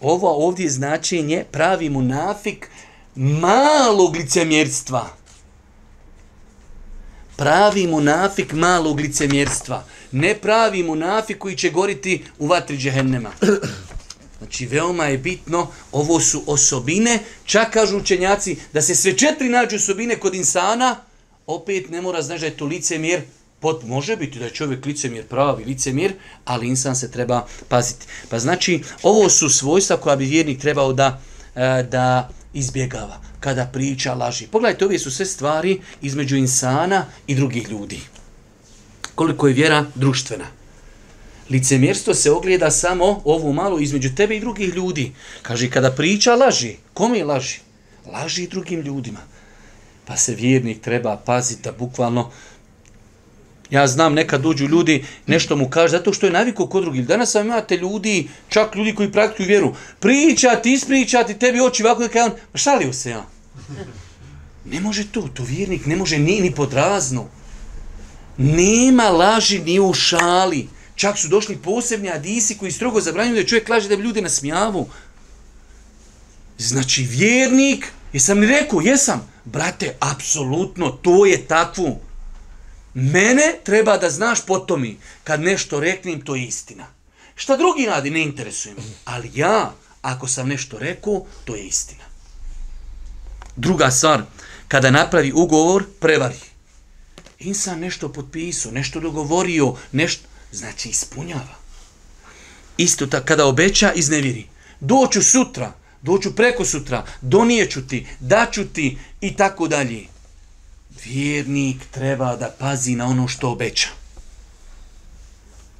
[0.00, 2.68] Ovo ovdje značenje pravi munafik
[3.14, 5.16] malog licemjerstva.
[7.36, 9.84] Pravi munafik malog licemjerstva.
[10.12, 13.30] Ne pravi munafik koji će goriti u vatri džehennema.
[14.38, 19.76] Znači, veoma je bitno, ovo su osobine, čak kažu učenjaci, da se sve četiri nađu
[19.76, 20.96] osobine kod insana,
[21.46, 23.22] opet ne mora znaš da je to licemjer,
[23.60, 26.12] pot, može biti da je čovjek licemjer, pravi licemjer,
[26.44, 28.06] ali insan se treba paziti.
[28.28, 31.20] Pa znači, ovo su svojstva koja bi vjernik trebao da,
[31.54, 34.46] e, da izbjegava kada priča laži.
[34.46, 38.00] Pogledajte, ove su sve stvari između insana i drugih ljudi.
[39.14, 40.46] Koliko je vjera društvena.
[41.50, 45.12] Licemjerstvo se ogleda samo ovu malo između tebe i drugih ljudi.
[45.42, 47.58] Kaže, kada priča laži, kome laži?
[48.12, 49.31] Laži drugim ljudima.
[50.06, 52.30] Pa se vjernik treba paziti da bukvalno
[53.72, 57.06] Ja znam, nekad dođu ljudi, nešto mu kaže, zato što je naviko kod drugih.
[57.06, 62.22] Danas sam imate ljudi, čak ljudi koji praktikuju vjeru, pričati, ispričati, tebi oči ovako, kaj
[62.22, 63.26] on, šalio se ja.
[64.64, 67.28] Ne može to, to vjernik ne može ni, ni podrazno.
[68.36, 70.68] Nema laži ni u šali.
[70.94, 74.88] Čak su došli posebni adisi koji strogo zabranjuju da čovjek laže da bi ljudi nasmijavu.
[76.58, 82.00] Znači, vjernik, jesam li rekao, jesam, brate, apsolutno, to je takvo.
[82.94, 86.86] Mene treba da znaš potomi, kad nešto reknem, to je istina.
[87.34, 88.82] Šta drugi radi, ne interesuje me.
[89.04, 92.04] Ali ja, ako sam nešto rekao, to je istina.
[93.56, 94.22] Druga stvar,
[94.68, 96.36] kada napravi ugovor, prevari.
[97.38, 101.56] Insan nešto potpisao, nešto dogovorio, nešto, znači ispunjava.
[102.76, 104.46] Isto tako, kada obeća, izneviri.
[104.80, 110.04] Doću sutra, doću preko sutra, donijeću ti, daću ti i tako dalje.
[111.04, 113.88] Vjernik treba da pazi na ono što obeća.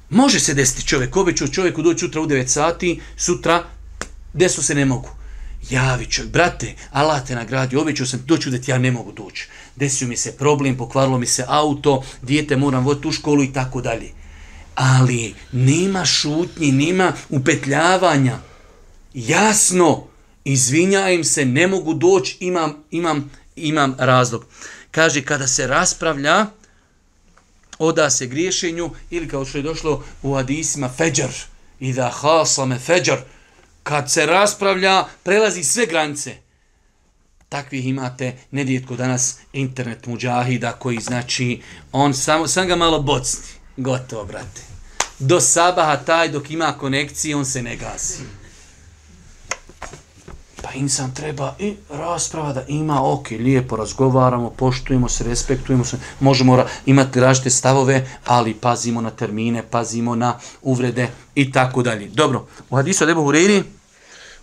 [0.09, 3.63] Može se desiti čovjek, obećao čovjeku doći sutra u 9 sati, sutra
[4.33, 5.09] desu se ne mogu.
[5.69, 9.47] Javi čovjek, brate, Allah te nagradi, obećao sam doći da ti ja ne mogu doći.
[9.75, 13.81] Desio mi se problem, pokvarilo mi se auto, dijete moram voditi u školu i tako
[13.81, 14.11] dalje.
[14.75, 18.37] Ali nema šutnji, nema upetljavanja.
[19.13, 20.07] Jasno,
[20.45, 24.45] izvinjajem se, ne mogu doći, imam, imam, imam razlog.
[24.91, 26.45] Kaže, kada se raspravlja,
[27.79, 31.31] oda se griješenju, ili kao što je došlo u hadisima, feđar,
[31.79, 33.17] i da hasame feđar,
[33.83, 36.35] kad se raspravlja, prelazi sve granice.
[37.49, 43.47] Takvih imate nedjetko danas internet muđahida koji znači, on samo, sam ga malo bocni.
[43.77, 44.61] Gotovo, brate.
[45.19, 48.19] Do sabaha taj dok ima konekcije, on se ne gasi.
[50.63, 56.65] Pa insan treba i rasprava da ima, ok, lijepo razgovaramo, poštujemo se, respektujemo se, možemo
[56.85, 62.07] imati različite stavove, ali pazimo na termine, pazimo na uvrede i tako dalje.
[62.07, 63.63] Dobro, u hadisu Abu Huriri,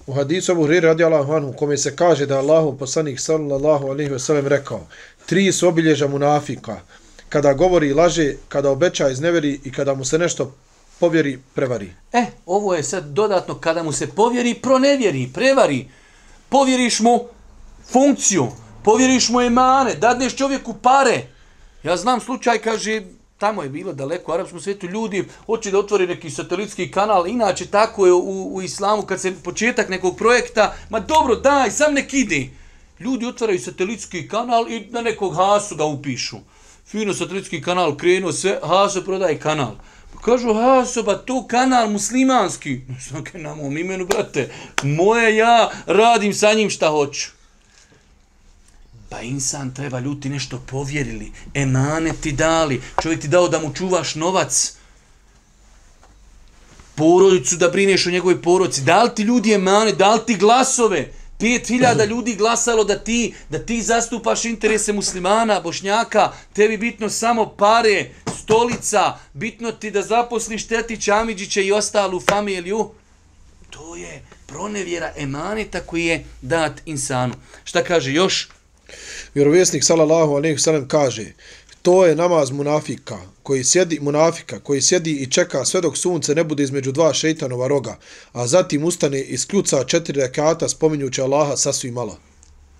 [0.06, 3.86] U hadisu Abu Huriri radi Allahu anhu, kome se kaže da je Allahu poslanik sallallahu
[3.86, 4.86] alaihi wasallam rekao,
[5.26, 6.80] tri su obilježa munafika,
[7.28, 10.54] kada govori i laže, kada obeća izneveri i kada mu se nešto
[11.00, 11.92] povjeri, prevari.
[12.12, 15.86] E, ovo je sad dodatno kada mu se povjeri, pronevjeri, prevari
[16.50, 17.20] povjeriš mu
[17.92, 18.48] funkciju,
[18.84, 21.26] povjeriš mu emane, dadneš čovjeku pare.
[21.82, 23.02] Ja znam slučaj, kaže,
[23.38, 27.66] tamo je bilo daleko u arapskom svijetu, ljudi hoće da otvori neki satelitski kanal, inače
[27.66, 32.14] tako je u, u islamu, kad se početak nekog projekta, ma dobro, daj, sam nek
[32.14, 32.48] ide.
[33.00, 36.36] Ljudi otvaraju satelitski kanal i na nekog hasu ga upišu.
[36.86, 39.74] Fino satelitski kanal krenuo, sve, hasu prodaje kanal.
[40.24, 42.80] Kažu, ha, soba, to kanal muslimanski.
[43.08, 44.50] Znači, na mom imenu, brate,
[44.82, 47.28] moje ja radim sa njim šta hoću.
[49.08, 54.14] Pa insan treba ljuti nešto povjerili, emane ti dali, čovjek ti dao da mu čuvaš
[54.14, 54.72] novac,
[56.94, 61.12] porodicu da brineš o njegovoj porodici, da li ti ljudi emane, da li ti glasove,
[61.38, 67.46] pet hiljada ljudi glasalo da ti, da ti zastupaš interese muslimana, bošnjaka, tebi bitno samo
[67.46, 68.10] pare,
[68.50, 72.90] stolica, bitno ti da zaposliš Tetić, Amidžića i ostalu familiju,
[73.70, 77.34] to je pronevjera emaneta koji je dat insanu.
[77.64, 78.48] Šta kaže još?
[79.34, 81.32] Vjerovjesnik sallallahu alejhi ve sellem kaže:
[81.82, 86.44] To je namaz munafika, koji sjedi munafika, koji sjedi i čeka sve dok sunce ne
[86.44, 87.98] bude između dva šejtanova roga,
[88.32, 92.18] a zatim ustane i skljuca četiri rekata spominjući Allaha sasvim malo.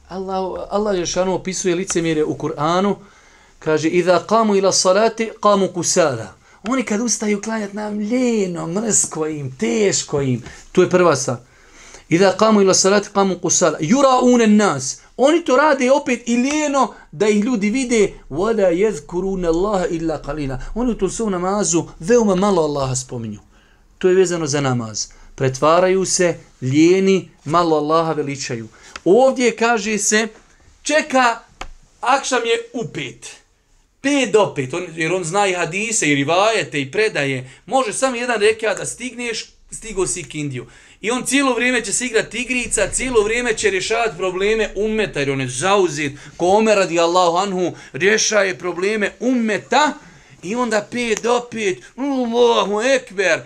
[0.08, 2.96] Allah, Allah je opisuje licemjere u Kur'anu,
[3.60, 6.34] Kaže, iza qamu ila salati, qamu kusala.
[6.68, 10.42] Oni kad ustaju klanjati nam ljeno, mrsko im, teško im.
[10.72, 11.36] Tu je prva stvar.
[12.08, 13.78] Iza qamu ila salati, qamu kusala.
[13.80, 15.00] Jura unen nas.
[15.16, 18.12] Oni to rade opet i ljeno da ih ljudi vide.
[18.30, 20.58] Vada jezkurune Allaha illa qalila.
[20.74, 23.40] Oni u tom svom namazu veoma malo Allaha spominju.
[23.98, 25.06] To je vezano za namaz.
[25.34, 28.68] Pretvaraju se, ljeni, malo Allaha veličaju.
[29.04, 30.28] Ovdje kaže se,
[30.82, 31.38] čeka,
[32.00, 33.20] akšam je upet.
[33.20, 33.39] pet.
[34.02, 38.16] 5 do 5, on, jer on zna i hadise, i rivajete, i predaje, može samo
[38.16, 40.66] jedan rekiat da stigneš, stigo si k Indiju.
[41.00, 45.30] I on cijelo vrijeme će se igrati igrica, cijelo vrijeme će rješavati probleme ummeta, jer
[45.30, 49.94] on je zauzit, ko ome radi Allahu anhu, rješaje probleme ummeta,
[50.42, 53.42] i onda 5 do 5, Allahu ekber,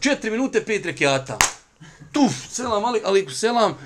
[0.00, 1.38] 4 minute 5 rekiata.
[2.12, 3.78] Tuf, selam, ali, ali selam,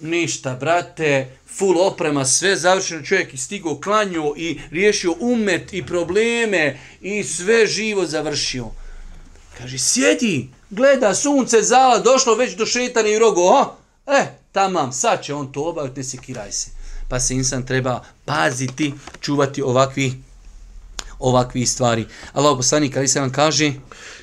[0.00, 6.78] ništa, brate, full oprema, sve završeno, čovjek i stigo klanju i riješio umet i probleme
[7.00, 8.66] i sve živo završio.
[9.58, 13.76] Kaže, sjedi, gleda sunce, zala, došlo već do šetane i rogo, o,
[14.06, 16.70] E, tamam, sad će on to obaviti, ne sekiraj se.
[17.08, 20.12] Pa se insan treba paziti, čuvati ovakvi
[21.18, 22.06] ovakvi stvari.
[22.32, 23.72] Allah poslanik ali se nam kaže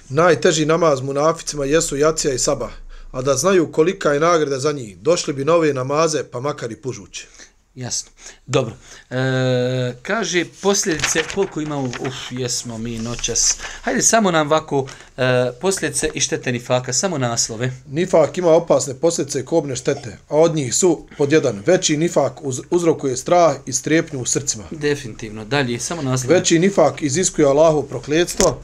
[0.09, 2.71] Najteži namaz munaficima jesu jacija i sabah,
[3.11, 6.75] a da znaju kolika je nagrada za njih, došli bi nove namaze, pa makar i
[6.75, 7.27] pužuće.
[7.75, 8.11] Jasno.
[8.45, 8.73] Dobro.
[9.09, 13.57] E, kaže posljedice, koliko imamo, uf, jesmo mi noćas.
[13.81, 14.87] Hajde, samo nam ovako
[15.17, 17.71] e, posljedice i štete nifaka, samo naslove.
[17.87, 22.33] Nifak ima opasne posljedice i kobne štete, a od njih su, pod jedan, veći nifak
[22.41, 24.63] uz, uzrokuje strah i strepnju u srcima.
[24.71, 25.45] Definitivno.
[25.45, 26.35] Dalje, samo naslove.
[26.35, 28.61] Veći nifak iziskuje Allahu prokljetstvo,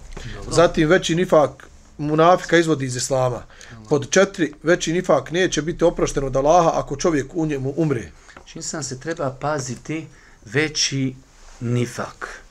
[0.52, 1.68] zatim veći nifak
[1.98, 3.44] munafika izvodi iz islama.
[3.90, 8.12] Pod četiri, veći nifak neće biti oprošten od Allaha ako čovjek u njemu umre.
[8.46, 10.08] Čim sam se treba paziti
[10.46, 11.16] veći
[11.60, 12.42] nifak.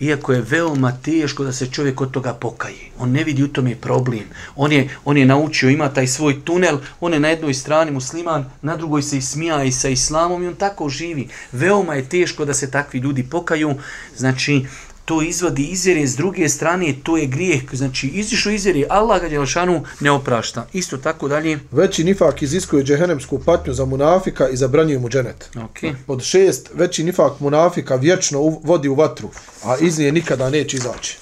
[0.00, 2.90] Iako je veoma teško da se čovjek od toga pokaje.
[2.98, 4.24] On ne vidi u tome problem.
[4.56, 8.50] On je, on je naučio, ima taj svoj tunel, on je na jednoj strani musliman,
[8.62, 11.28] na drugoj se ismija i sa islamom i on tako živi.
[11.52, 13.74] Veoma je teško da se takvi ljudi pokaju.
[14.16, 14.66] Znači,
[15.06, 19.84] to izvodi izvjere, s druge strane to je grijeh, znači izišao izvjere, Allah ga Đelšanu
[20.00, 20.66] ne oprašta.
[20.72, 21.58] Isto tako dalje.
[21.70, 25.50] Veći nifak iziskuje džehennemsku patnju za munafika i zabranjuje mu dženet.
[25.54, 25.94] Okay.
[26.06, 29.30] Pod šest, veći nifak munafika vječno vodi u vatru,
[29.64, 31.18] a iz nje nikada neće izaći.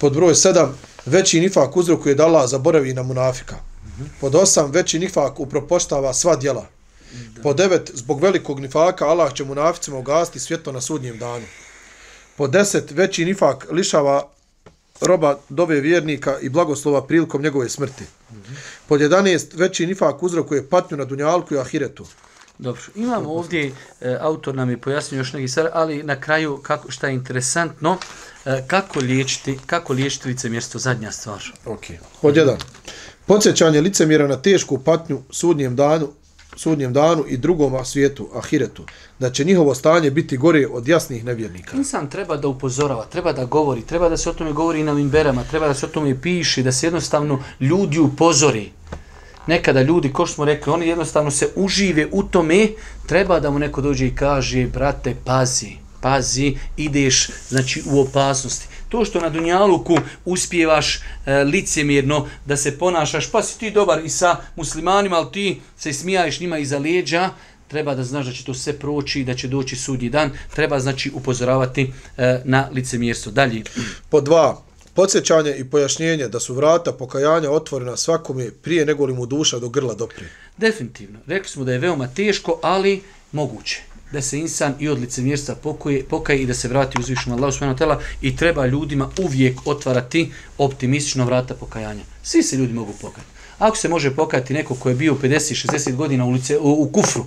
[0.00, 3.56] Pod broj sedam, veći nifak uzrokuje da Allah zaboravi na munafika.
[4.20, 6.66] Pod osam, veći nifak upropoštava sva djela.
[7.42, 11.44] Pod devet, zbog velikog nifaka Allah će munaficima ugasiti svjetlo na sudnjem danu.
[12.38, 14.28] Po deset, veći nifak lišava
[15.00, 18.04] roba dove vjernika i blagoslova prilikom njegove smrti.
[18.86, 22.06] Pod 11, veći nifak uzrokuje patnju na dunjalku i ahiretu.
[22.58, 26.90] Dobro, imamo ovdje, e, autor nam je pojasnio još neki stvari, ali na kraju kako,
[26.90, 27.98] šta je interesantno,
[28.44, 31.42] e, kako liječiti, kako liječiti licemjerstvo, zadnja stvar.
[31.66, 31.84] Ok.
[32.22, 32.56] Pod 1.
[33.26, 36.08] Podsjećanje licemjera na tešku patnju sudnjem danu
[36.58, 38.84] sudnjem danu i drugom svijetu, ahiretu,
[39.18, 41.76] da će njihovo stanje biti gore od jasnih nevjernika.
[41.76, 44.94] Insan treba da upozorava, treba da govori, treba da se o tome govori i na
[44.94, 48.70] mimberama, treba da se o tome piše, da se jednostavno ljudi upozori.
[49.46, 52.68] Nekada ljudi, ko što smo rekli, oni jednostavno se užive u tome,
[53.06, 59.04] treba da mu neko dođe i kaže, brate, pazi, pazi, ideš znači, u opasnosti to
[59.04, 64.36] što na Dunjaluku uspijevaš e, licemjerno da se ponašaš, pa si ti dobar i sa
[64.56, 67.30] muslimanima, ali ti se smijaješ njima iza leđa,
[67.68, 71.10] treba da znaš da će to sve proći, da će doći sudnji dan, treba znači
[71.14, 73.32] upozoravati e, na licemjerstvo.
[73.32, 73.62] Dalje.
[74.10, 74.62] Po dva,
[74.94, 79.68] podsjećanje i pojašnjenje da su vrata pokajanja otvorena svakome prije nego li mu duša do
[79.68, 80.30] grla doprije.
[80.56, 81.18] Definitivno.
[81.26, 83.82] Rekli smo da je veoma teško, ali moguće
[84.12, 87.78] da se insan i od licemjerstva pokoje, pokaje i da se vrati uzvišnom Allahu subhanahu
[87.78, 92.02] wa ta'ala i treba ljudima uvijek otvarati optimistično vrata pokajanja.
[92.22, 93.30] Svi se ljudi mogu pokajati.
[93.58, 97.24] Ako se može pokajati neko ko je bio 50-60 godina u, lice, u, u kufru,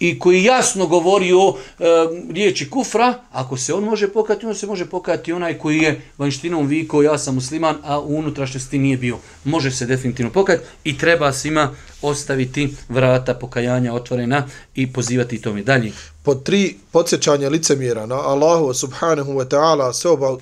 [0.00, 1.84] i koji jasno govori o e,
[2.30, 6.66] riječi kufra, ako se on može pokajati, on se može pokajati onaj koji je vanštinom
[6.66, 9.18] viko, ja sam musliman, a u unutrašnjosti nije bio.
[9.44, 11.70] Može se definitivno pokajati i treba svima
[12.02, 15.92] ostaviti vrata pokajanja otvorena i pozivati to mi dalje.
[16.22, 19.92] Po tri podsjećanja licemjera na Allahu subhanahu wa ta'ala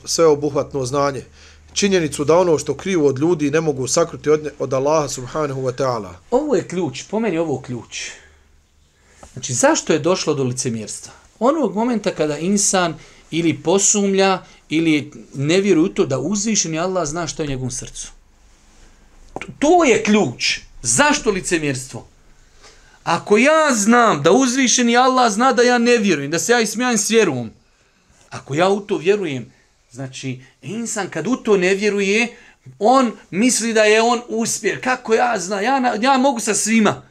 [0.04, 1.22] sveobuhvatno znanje,
[1.72, 5.72] činjenicu da ono što krivo od ljudi ne mogu sakruti od, od Allaha subhanahu wa
[5.72, 6.10] ta'ala.
[6.30, 8.10] Ovo je ključ, po meni ovo ključ.
[9.38, 11.12] Znači, zašto je došlo do licemjerstva?
[11.38, 12.94] Onog momenta kada insan
[13.30, 18.10] ili posumlja ili ne vjeruje to da uzvišeni Allah zna što je u njegovom srcu.
[19.58, 20.58] To je ključ.
[20.82, 22.06] Zašto licemjerstvo?
[23.04, 26.98] Ako ja znam da uzvišeni Allah zna da ja ne vjerujem, da se ja ismijajem
[26.98, 27.50] s vjerom,
[28.30, 29.52] ako ja u to vjerujem,
[29.90, 32.36] znači, insan kad u to ne vjeruje,
[32.78, 34.82] on misli da je on uspjer.
[34.84, 35.62] Kako ja znam?
[35.62, 37.07] Ja, ja mogu sa svima.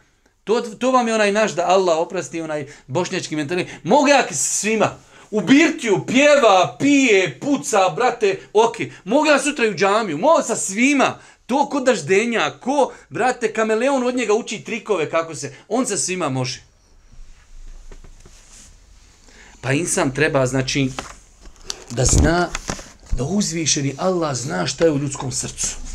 [0.48, 3.74] To, to vam je onaj naš da Allah oprosti, onaj bošnjački mentalitet.
[3.84, 4.96] Mogu ja svima.
[5.32, 8.76] U birtiju, pjeva, pije, puca, brate, ok.
[9.04, 10.18] Mogu ja sutra i u džamiju.
[10.18, 11.20] Mogu sa svima.
[11.46, 15.54] To ko daždenja, ko, brate, kameleon od njega uči trikove kako se.
[15.68, 16.62] On sa svima može.
[19.62, 20.90] Pa insan treba, znači,
[21.90, 22.50] da zna,
[23.12, 25.87] da uzvišeni Allah zna šta je u ljudskom srcu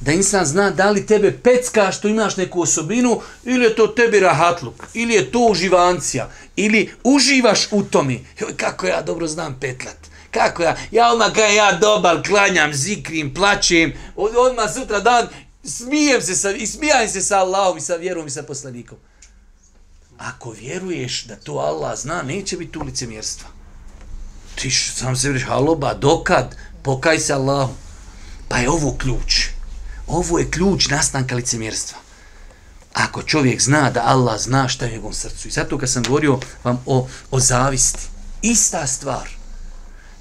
[0.00, 4.20] da insan zna da li tebe pecka što imaš neku osobinu ili je to tebi
[4.20, 8.18] rahatluk, ili je to uživancija, ili uživaš u tome.
[8.40, 9.96] Joj, kako ja dobro znam petlat.
[10.30, 15.28] Kako ja, ja odmah kada ja dobar klanjam, zikrim, plaćem, od, odmah sutra dan
[15.64, 18.98] smijem se sa, i smijam se sa Allahom i sa vjerom i sa poslanikom.
[20.18, 23.48] Ako vjeruješ da to Allah zna, neće biti tu licemjerstva.
[24.54, 27.76] Ti sam se vriješ, haloba, dokad, pokaj se Allahom.
[28.48, 29.57] Pa je ovo ključ.
[30.08, 31.98] Ovo je ključ nastanka licemjerstva.
[32.94, 35.48] Ako čovjek zna da Allah zna šta je u njegovom srcu.
[35.48, 38.08] I zato kad sam govorio vam o, o zavisti.
[38.42, 39.28] Ista stvar.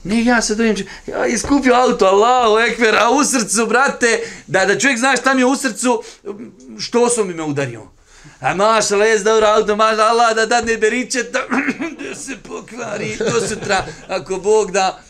[0.03, 0.75] Ne, ja se dojem,
[1.07, 5.41] ja iskupio auto, Allah, ekver, a u srcu, brate, da, da čovjek zna šta mi
[5.41, 6.03] je u srcu,
[6.79, 7.81] što sam mi me udario.
[8.39, 11.39] A maša, lez, dobro auto, maša, Allah, da dadne beriče, da,
[12.09, 15.01] da se pokvari, do sutra, ako Bog da.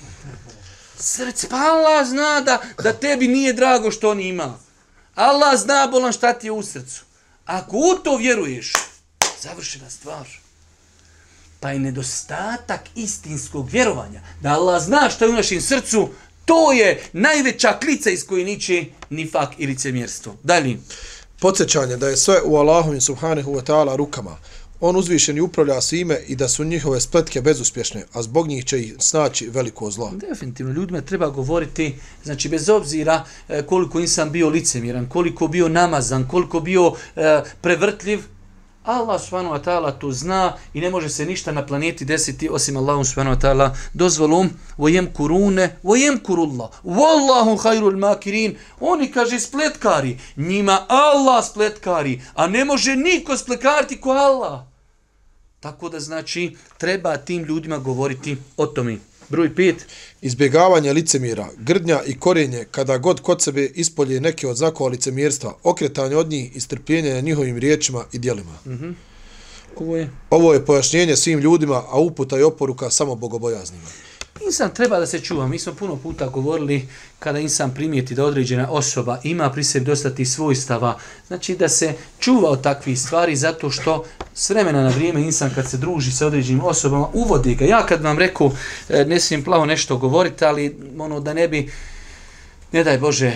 [1.00, 4.60] Srce, pa Allah zna da, da tebi nije drago što on ima.
[5.18, 7.04] Allah zna bolan šta ti je u srcu.
[7.46, 8.74] Ako u to vjeruješ,
[9.42, 10.28] završena stvar.
[11.60, 14.22] Pa je nedostatak istinskog vjerovanja.
[14.42, 16.10] Da Allah zna šta je u našem srcu,
[16.46, 20.36] to je najveća klica iz koje niče nifak ili cemjerstvo.
[20.44, 20.78] Dalje.
[21.40, 24.38] Podsećanje da je sve u Allahovim subhanahu wa ta'ala rukama
[24.80, 28.82] on uzvišen i upravlja svime i da su njihove spletke bezuspješne, a zbog njih će
[28.82, 30.12] ih snaći veliko zlo.
[30.30, 36.28] Definitivno, ljudima treba govoriti, znači bez obzira e, koliko insan bio licemiran, koliko bio namazan,
[36.28, 38.20] koliko bio e, prevrtljiv,
[38.88, 42.78] Allah subhanahu wa ta'ala to zna i ne može se ništa na planeti desiti osim
[42.78, 43.76] Allahu subhanahu wa ta'ala.
[43.94, 48.58] Dozvolom vojem kurune, vojem kurulla wallahu hayrul makirin.
[48.80, 50.20] Oni kaže spletkari.
[50.36, 54.62] Njima Allah spletkari a ne može niko spletkariti ko Allah.
[55.60, 58.98] Tako da znači treba tim ljudima govoriti o tome.
[59.30, 59.74] Broj 5.
[60.22, 66.16] Izbjegavanje licemira, grdnja i korenje kada god kod sebe ispolje neke od znakova licemirstva, okretanje
[66.16, 68.54] od njih i strpljenje na njihovim riječima i dijelima.
[68.66, 68.94] Mm -hmm.
[69.76, 70.10] Ovo, je...
[70.30, 73.88] Ovo je pojašnjenje svim ljudima, a uputa i oporuka samo bogobojaznima.
[74.46, 75.48] Insan treba da se čuva.
[75.48, 76.88] Mi smo puno puta govorili
[77.20, 80.98] kada insan primijeti da određena osoba ima pri sebi dosta tih svojstava.
[81.28, 85.70] Znači da se čuva od takvih stvari zato što s vremena na vrijeme insan kad
[85.70, 87.66] se druži sa određenim osobama uvodi ga.
[87.66, 88.52] Ja kad vam reku
[88.90, 91.72] e, ne smijem plavo nešto govoriti, ali ono da ne bi
[92.72, 93.34] ne daj Bože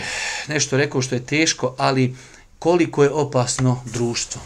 [0.47, 2.15] nešto rekao što je teško, ali
[2.59, 4.41] koliko je opasno društvo.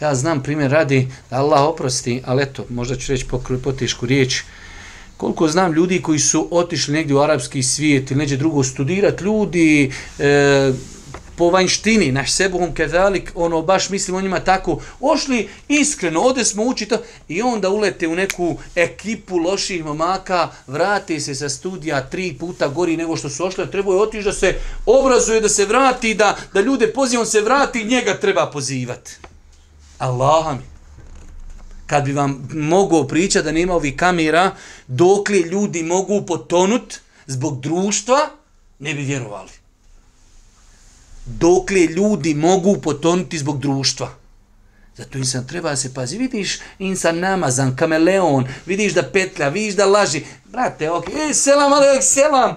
[0.00, 3.26] Ja znam primjer radi da Allah oprosti, ali eto, možda ću reći
[3.64, 4.42] po tešku riječ,
[5.18, 9.92] koliko znam ljudi koji su otišli negdje u arapski svijet ili neđe drugo studirati, ljudi
[10.18, 10.72] e,
[11.36, 16.62] po vanjštini, naš sebuhom kezalik, ono, baš mislim o njima tako, ošli iskreno, ode smo
[16.62, 16.94] učiti
[17.28, 22.96] i onda ulete u neku ekipu loših momaka, vrate se sa studija tri puta gori
[22.96, 24.54] nego što su ošli, treba je otići da se
[24.86, 29.16] obrazuje, da se vrati, da, da ljude pozivam se vrati, njega treba pozivati.
[29.98, 30.77] Allah mi
[31.88, 34.54] kad bi vam mogao pričati da nema ovih kamera,
[34.86, 38.18] dok li ljudi mogu potonut zbog društva,
[38.78, 39.50] ne bi vjerovali.
[41.26, 44.14] Dok li ljudi mogu potonuti zbog društva.
[44.96, 46.18] Zato insan treba se pazi.
[46.18, 50.24] Vidiš insan namazan, kameleon, vidiš da petlja, vidiš da laži.
[50.44, 52.54] Brate, ok, e, selam, ali selam.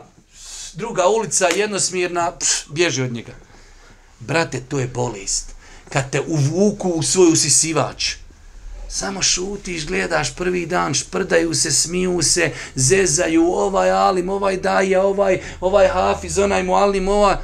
[0.74, 3.34] Druga ulica, jednosmjerna, pš, bježi od njega.
[4.20, 5.56] Brate, to je bolest.
[5.90, 8.21] Kad te uvuku u svoj usisivač,
[8.92, 15.40] samo šutiš, gledaš prvi dan, šprdaju se, smiju se, zezaju, ovaj alim, ovaj daja, ovaj,
[15.62, 17.36] ovaj hafiz, onaj mualim, ovaj...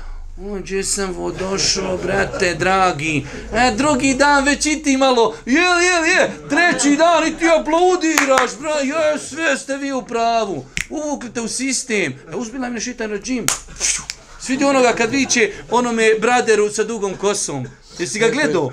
[0.51, 3.25] Ođe sam vo došao, brate, dragi.
[3.53, 8.57] E, drugi dan već i ti malo, jel, jel, je, treći dan i ti aplaudiraš,
[8.59, 10.65] bra, je, sve ste vi u pravu.
[10.89, 12.13] Uvuklite u sistem.
[12.31, 13.45] E, uzbila mi na šitan rađim.
[14.41, 17.67] Svidi onoga kad viće onome braderu sa dugom kosom.
[17.99, 18.71] Jesi ga gledao?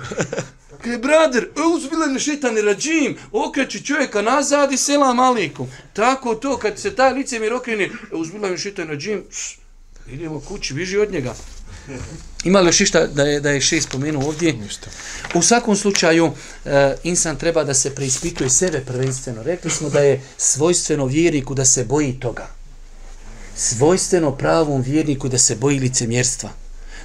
[0.85, 3.17] Kaj, brader, uzbila mi na šitan rađim.
[3.31, 5.67] Okreći čovjeka nazad i selam alikum.
[5.93, 9.23] Tako to, kad se taj lice mi rokrene, uzbila mi na šitan rađim.
[10.11, 11.35] Idemo kući, biži od njega.
[12.43, 14.53] Ima li još išta da je, da je šest spomenuo ovdje?
[14.53, 14.89] Ništa.
[15.33, 16.31] U svakom slučaju,
[16.65, 19.43] e, insan treba da se preispituje sebe prvenstveno.
[19.43, 22.47] Rekli smo da je svojstveno vjerniku da se boji toga.
[23.55, 26.49] Svojstveno pravom vjerniku da se boji licemjerstva.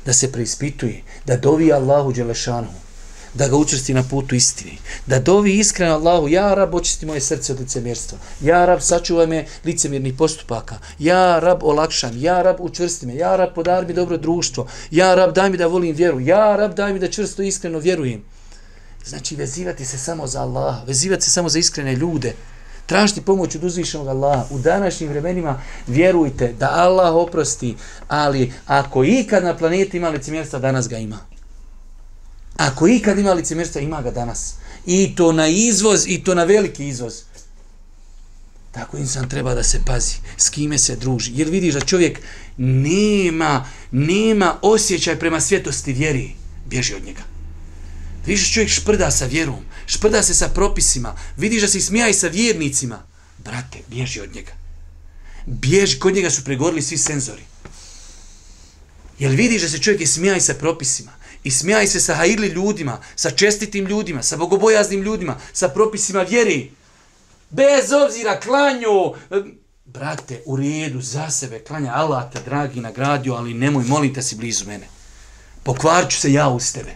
[0.06, 1.02] Da se preispituje.
[1.26, 2.89] Da dovi Allahu Đelešanu
[3.34, 4.78] da ga učvrsti na putu istini.
[5.06, 8.18] Da dovi iskreno Allahu, ja rab, očisti moje srce od licemjerstva.
[8.40, 10.78] Ja rab, sačuvaj me licemjernih postupaka.
[10.98, 12.12] Ja rab, olakšam.
[12.16, 13.14] Ja rab, učvrsti me.
[13.14, 14.66] Ja rab, podar mi dobro društvo.
[14.90, 16.20] Ja rab, daj mi da volim vjeru.
[16.20, 18.22] Ja rab, daj mi da čvrsto iskreno vjerujem.
[19.04, 22.34] Znači, vezivati se samo za Allaha, vezivati se samo za iskrene ljude.
[22.86, 24.44] Tražiti pomoć od uzvišenog Allaha.
[24.50, 27.76] U današnjim vremenima vjerujte da Allah oprosti,
[28.08, 31.29] ali ako ikad na planeti ima licemjerstva, danas ga ima.
[32.56, 34.54] Ako ikad ima licemjerstva, ima ga danas.
[34.86, 37.14] I to na izvoz, i to na veliki izvoz.
[38.72, 41.32] Tako insan treba da se pazi, s kime se druži.
[41.34, 42.20] Jer vidiš da čovjek
[42.56, 46.34] nema, nema osjećaj prema svjetosti vjeri,
[46.66, 47.22] bježi od njega.
[48.26, 52.14] Vidiš da čovjek šprda sa vjerom, šprda se sa propisima, vidiš da se smija i
[52.14, 53.02] sa vjernicima.
[53.44, 54.52] Brate, bježi od njega.
[55.46, 57.42] Bježi, kod njega su pregorili svi senzori.
[59.18, 61.12] Jel vidiš da se čovjek smija i sa propisima?
[61.44, 66.72] I smijaj se sa hajirli ljudima, sa čestitim ljudima, sa bogobojaznim ljudima, sa propisima vjeri.
[67.50, 69.42] Bez obzira klanju, eh,
[69.84, 74.36] brate, u redu, za sebe, klanja Allah te dragi nagradio, ali nemoj, molim te si
[74.36, 74.86] blizu mene.
[75.62, 76.94] Pokvarću se ja uz tebe.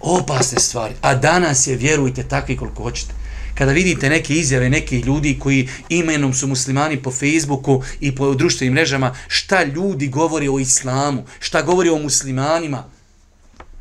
[0.00, 0.94] Opasne stvari.
[1.00, 3.23] A danas je, vjerujte, takvi koliko hoćete
[3.54, 8.74] kada vidite neke izjave nekih ljudi koji imenom su muslimani po Facebooku i po društvenim
[8.74, 12.84] mrežama, šta ljudi govore o islamu, šta govore o muslimanima,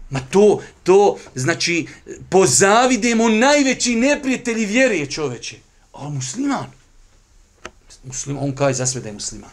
[0.10, 1.88] ma to, to, znači,
[2.30, 5.58] pozavidemo najveći neprijatelji vjerije čoveče.
[5.94, 6.68] A musliman?
[8.04, 9.50] Muslim, on kaže za sve da je musliman.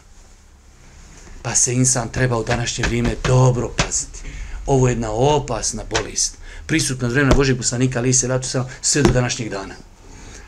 [1.41, 4.19] Pa se insan treba u današnje vrijeme dobro paziti.
[4.65, 6.37] Ovo je jedna opasna bolest.
[6.65, 8.47] Prisutna vremena Božeg poslanika, ali se ratu
[8.81, 9.75] sve do današnjeg dana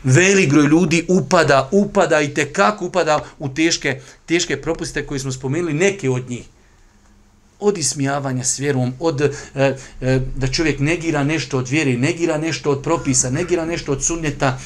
[0.04, 5.72] velik broj ljudi upada, upada i tekako upada u teške, teške propuste koje smo spomenuli,
[5.72, 6.44] neke od njih.
[7.60, 9.30] Od ismijavanja s vjerom, od e,
[10.00, 14.58] e, da čovjek negira nešto od vjere, negira nešto od propisa, negira nešto od sunnjeta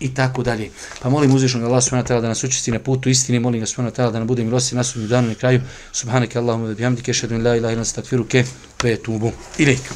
[0.00, 0.70] i tako dalje.
[1.02, 3.66] Pa molim uzvišnog Allah subhanahu wa ta'ala da nas učisti na putu istine, molim ga
[3.66, 5.60] subhanahu wa ta'ala da nam bude milosti na sudnju danu na kraju.
[5.92, 8.44] Subhanaka Allahumma wa bihamdike, šedun la ilaha ila stakfiruke,
[8.82, 9.32] ve tubu.
[9.58, 9.94] Ilika.